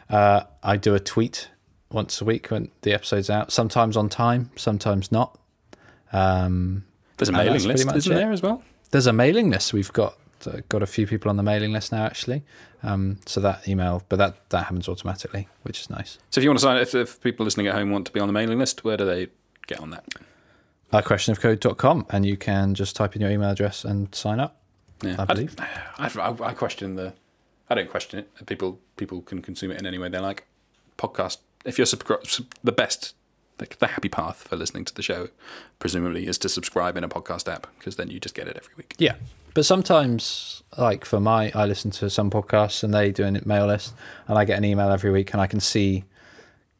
Uh, 0.09 0.43
I 0.63 0.77
do 0.77 0.95
a 0.95 0.99
tweet 0.99 1.49
once 1.91 2.19
a 2.21 2.25
week 2.25 2.47
when 2.47 2.71
the 2.81 2.93
episode's 2.93 3.29
out. 3.29 3.51
Sometimes 3.51 3.95
on 3.97 4.09
time, 4.09 4.51
sometimes 4.55 5.11
not. 5.11 5.37
Um, 6.13 6.85
There's 7.17 7.29
a 7.29 7.31
mailing 7.31 7.53
list, 7.63 7.85
isn't 7.85 8.11
it. 8.11 8.15
there 8.15 8.31
as 8.31 8.41
well? 8.41 8.63
there's 8.91 9.07
a 9.07 9.13
mailing 9.13 9.49
list. 9.49 9.73
We've 9.73 9.91
got 9.91 10.17
uh, 10.45 10.61
got 10.69 10.83
a 10.83 10.87
few 10.87 11.07
people 11.07 11.29
on 11.29 11.37
the 11.37 11.43
mailing 11.43 11.71
list 11.71 11.91
now, 11.91 12.05
actually. 12.05 12.43
Um, 12.83 13.19
so 13.25 13.41
that 13.41 13.67
email, 13.67 14.03
but 14.09 14.17
that 14.17 14.49
that 14.49 14.63
happens 14.65 14.87
automatically, 14.87 15.47
which 15.63 15.79
is 15.81 15.89
nice. 15.89 16.19
So 16.29 16.39
if 16.39 16.43
you 16.43 16.49
want 16.49 16.59
to 16.59 16.63
sign, 16.63 16.77
if, 16.77 16.93
if 16.93 17.19
people 17.21 17.43
listening 17.43 17.67
at 17.67 17.73
home 17.73 17.89
want 17.89 18.05
to 18.07 18.11
be 18.11 18.19
on 18.19 18.27
the 18.27 18.33
mailing 18.33 18.59
list, 18.59 18.83
where 18.83 18.97
do 18.97 19.05
they 19.05 19.27
get 19.67 19.79
on 19.79 19.89
that? 19.89 20.05
Uh, 20.91 21.01
questionofcode.com, 21.01 22.05
and 22.11 22.25
you 22.25 22.37
can 22.37 22.75
just 22.75 22.95
type 22.95 23.15
in 23.15 23.21
your 23.21 23.31
email 23.31 23.49
address 23.49 23.83
and 23.83 24.13
sign 24.13 24.39
up. 24.39 24.61
Yeah, 25.01 25.15
I 25.17 25.25
believe. 25.25 25.55
I, 25.97 26.11
I, 26.15 26.49
I 26.49 26.53
question 26.53 26.95
the. 26.95 27.13
I 27.69 27.75
don't 27.75 27.89
question 27.89 28.19
it. 28.19 28.45
People 28.45 28.79
people 28.95 29.21
can 29.21 29.41
consume 29.41 29.71
it 29.71 29.79
in 29.79 29.85
any 29.85 29.97
way 29.97 30.09
they 30.09 30.19
like. 30.19 30.45
Podcast. 30.97 31.39
If 31.65 31.77
you're 31.79 31.87
subscri- 31.87 32.45
the 32.63 32.71
best, 32.71 33.15
the, 33.57 33.67
the 33.79 33.87
happy 33.87 34.09
path 34.09 34.47
for 34.47 34.55
listening 34.55 34.85
to 34.85 34.93
the 34.93 35.01
show, 35.01 35.29
presumably, 35.79 36.27
is 36.27 36.37
to 36.39 36.49
subscribe 36.49 36.95
in 36.95 37.03
a 37.03 37.09
podcast 37.09 37.51
app 37.51 37.67
because 37.79 37.95
then 37.95 38.09
you 38.09 38.19
just 38.19 38.35
get 38.35 38.47
it 38.47 38.55
every 38.55 38.75
week. 38.77 38.93
Yeah. 38.99 39.15
But 39.55 39.65
sometimes, 39.65 40.63
like 40.77 41.05
for 41.05 41.21
my, 41.21 41.49
I 41.55 41.65
listen 41.65 41.89
to 41.91 42.09
some 42.09 42.29
podcasts 42.29 42.83
and 42.83 42.93
they 42.93 43.11
do 43.11 43.23
a 43.23 43.31
mail 43.47 43.67
list, 43.67 43.95
and 44.27 44.37
I 44.37 44.43
get 44.43 44.57
an 44.57 44.65
email 44.65 44.91
every 44.91 45.11
week, 45.11 45.31
and 45.33 45.41
I 45.41 45.47
can 45.47 45.61
see 45.61 46.03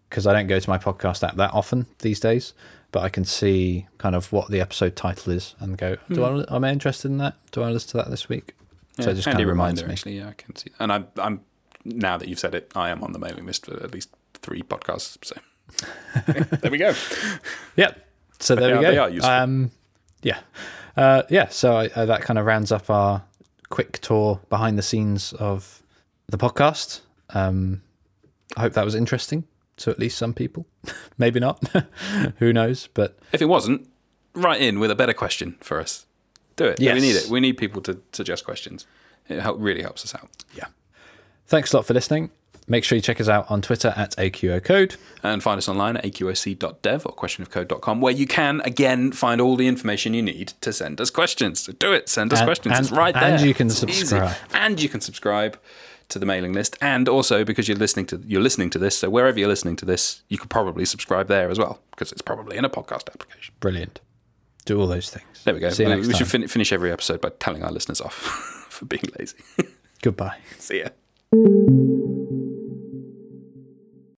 because 0.10 0.28
I 0.28 0.34
don't 0.34 0.48
go 0.48 0.60
to 0.60 0.70
my 0.70 0.78
podcast 0.78 1.28
app 1.28 1.38
that 1.38 1.54
often 1.54 1.88
these 2.00 2.20
days, 2.20 2.54
but 2.92 3.02
I 3.02 3.10
can 3.10 3.24
see 3.24 3.88
kind 3.98 4.14
of 4.14 4.32
what 4.34 4.50
the 4.50 4.60
episode 4.60 4.96
title 4.98 5.32
is 5.32 5.56
and 5.60 5.78
go, 5.78 5.96
do 6.12 6.24
I 6.24 6.56
am 6.56 6.66
I 6.66 6.72
interested 6.72 7.10
in 7.10 7.18
that? 7.18 7.36
Do 7.52 7.64
I 7.64 7.72
listen 7.72 7.92
to 7.92 7.98
that 7.98 8.10
this 8.10 8.30
week? 8.30 8.54
so 9.00 9.10
it 9.10 9.16
just 9.16 9.26
kind 9.26 9.40
of 9.40 9.48
reminds 9.48 9.82
reminder, 9.82 9.88
me. 9.88 9.94
Actually, 9.94 10.18
yeah, 10.18 10.30
I 10.30 10.34
can 10.34 10.56
see. 10.58 10.72
And 10.78 10.92
I, 10.92 11.04
I'm 11.18 11.42
now 11.86 12.18
that 12.18 12.28
you've 12.28 12.40
said 12.40 12.56
it, 12.56 12.72
I 12.76 12.90
am 12.90 13.04
on 13.04 13.14
the 13.14 13.20
mailing 13.20 13.46
list 13.46 13.68
for 13.68 13.82
at 13.82 13.94
least 13.94 14.10
three 14.34 14.64
podcasts. 14.64 15.18
So 15.24 15.36
there 16.60 16.72
we 16.72 16.78
go. 16.78 16.94
Yeah. 17.78 17.92
So 18.40 18.56
there 18.56 18.76
we 18.76 18.84
go. 18.84 18.92
they 18.92 18.98
are 18.98 19.10
useful. 19.10 19.32
Um, 19.32 19.72
yeah. 20.22 20.40
Uh, 20.98 21.24
yeah. 21.30 21.50
So 21.50 21.76
I, 21.78 21.88
uh, 21.96 22.06
that 22.06 22.22
kind 22.22 22.40
of 22.40 22.46
rounds 22.46 22.72
up 22.72 22.90
our 22.90 23.24
quick 23.70 24.00
tour 24.00 24.40
behind 24.50 24.78
the 24.78 24.82
scenes 24.84 25.34
of 25.34 25.82
the 26.28 26.38
podcast. 26.38 27.02
Um, 27.32 27.82
I 28.56 28.62
hope 28.62 28.74
that 28.74 28.86
was 28.86 28.96
interesting 28.96 29.46
to 29.78 29.90
at 29.92 30.00
least 30.00 30.18
some 30.18 30.34
people. 30.34 30.66
Maybe 31.18 31.40
not. 31.40 31.62
Who 32.40 32.54
knows? 32.54 32.88
But 32.94 33.18
If 33.34 33.42
it 33.42 33.46
wasn't, 33.46 33.88
write 34.34 34.62
in 34.62 34.80
with 34.80 34.92
a 34.92 34.96
better 34.96 35.14
question 35.14 35.58
for 35.60 35.80
us. 35.82 36.06
Do 36.56 36.66
it. 36.66 36.80
Yes. 36.80 36.94
We 36.96 37.02
need 37.02 37.16
it. 37.16 37.28
We 37.30 37.40
need 37.42 37.54
people 37.58 37.82
to 37.82 38.00
suggest 38.14 38.46
questions. 38.46 38.86
It 39.28 39.40
help, 39.42 39.58
really 39.60 39.82
helps 39.82 40.06
us 40.06 40.16
out. 40.16 40.30
yeah. 40.56 40.68
Thanks 41.48 41.74
a 41.74 41.78
lot 41.78 41.86
for 41.86 41.94
listening. 41.94 42.32
Make 42.68 42.84
sure 42.84 42.96
you 42.96 43.02
check 43.02 43.22
us 43.22 43.30
out 43.30 43.46
on 43.50 43.62
Twitter 43.62 43.94
at 43.96 44.12
AQO 44.18 44.64
Code. 44.64 44.96
And 45.22 45.42
find 45.44 45.58
us 45.60 45.70
online 45.70 45.98
at 45.98 46.04
aqoc.dev 46.04 47.06
or 47.06 47.14
questionofcode.com, 47.16 48.02
where 48.02 48.14
you 48.14 48.26
can, 48.28 48.62
again, 48.62 49.12
find 49.12 49.40
all 49.40 49.56
the 49.56 49.68
information 49.68 50.14
you 50.16 50.22
need 50.24 50.50
to 50.62 50.74
send 50.74 51.00
us 51.00 51.10
questions. 51.12 51.60
So 51.60 51.74
do 51.74 51.94
it. 51.94 52.10
Send 52.10 52.34
us 52.34 52.40
And- 52.40 52.48
questions. 52.48 52.80
it's 52.80 52.92
right 52.92 53.14
there. 53.14 53.24
and 53.24 53.42
you 53.42 53.54
can 53.54 53.68
easy. 53.68 53.76
subscribe. 53.94 54.36
And 54.54 54.82
you 54.82 54.90
can 54.90 55.02
subscribe 55.02 55.60
to 56.10 56.20
the 56.20 56.26
mailing 56.26 56.54
list. 56.54 56.76
And 56.82 57.08
also, 57.10 57.44
because 57.44 57.68
you're 57.68 57.78
listening 57.78 58.06
to 58.08 58.22
you're 58.26 58.42
listening 58.42 58.70
to 58.72 58.80
this, 58.80 58.98
so 58.98 59.10
wherever 59.10 59.38
you're 59.40 59.48
listening 59.50 59.76
to 59.78 59.86
this, 59.86 60.22
you 60.30 60.38
could 60.38 60.50
probably 60.50 60.86
subscribe 60.86 61.28
there 61.28 61.50
as 61.50 61.58
well, 61.60 61.80
because 61.92 62.12
it's 62.12 62.22
probably 62.22 62.58
in 62.58 62.66
a 62.66 62.70
podcast 62.70 63.08
application. 63.14 63.54
Brilliant. 63.60 64.02
Do 64.66 64.80
all 64.80 64.88
those 64.88 65.10
things. 65.12 65.44
There 65.44 65.54
we 65.54 65.60
go. 65.60 65.70
See 65.70 65.84
you 65.84 65.90
we 65.90 65.96
next 65.96 66.08
we 66.08 66.14
should 66.16 66.28
fin- 66.28 66.48
finish 66.48 66.72
every 66.74 66.92
episode 66.92 67.22
by 67.22 67.30
telling 67.40 67.64
our 67.64 67.72
listeners 67.72 68.02
off 68.02 68.14
for 68.70 68.86
being 68.86 69.04
lazy. 69.20 69.38
Goodbye. 70.02 70.38
See 70.60 70.80
ya. 70.80 70.90
Thank 71.44 71.70
you. 72.32 72.65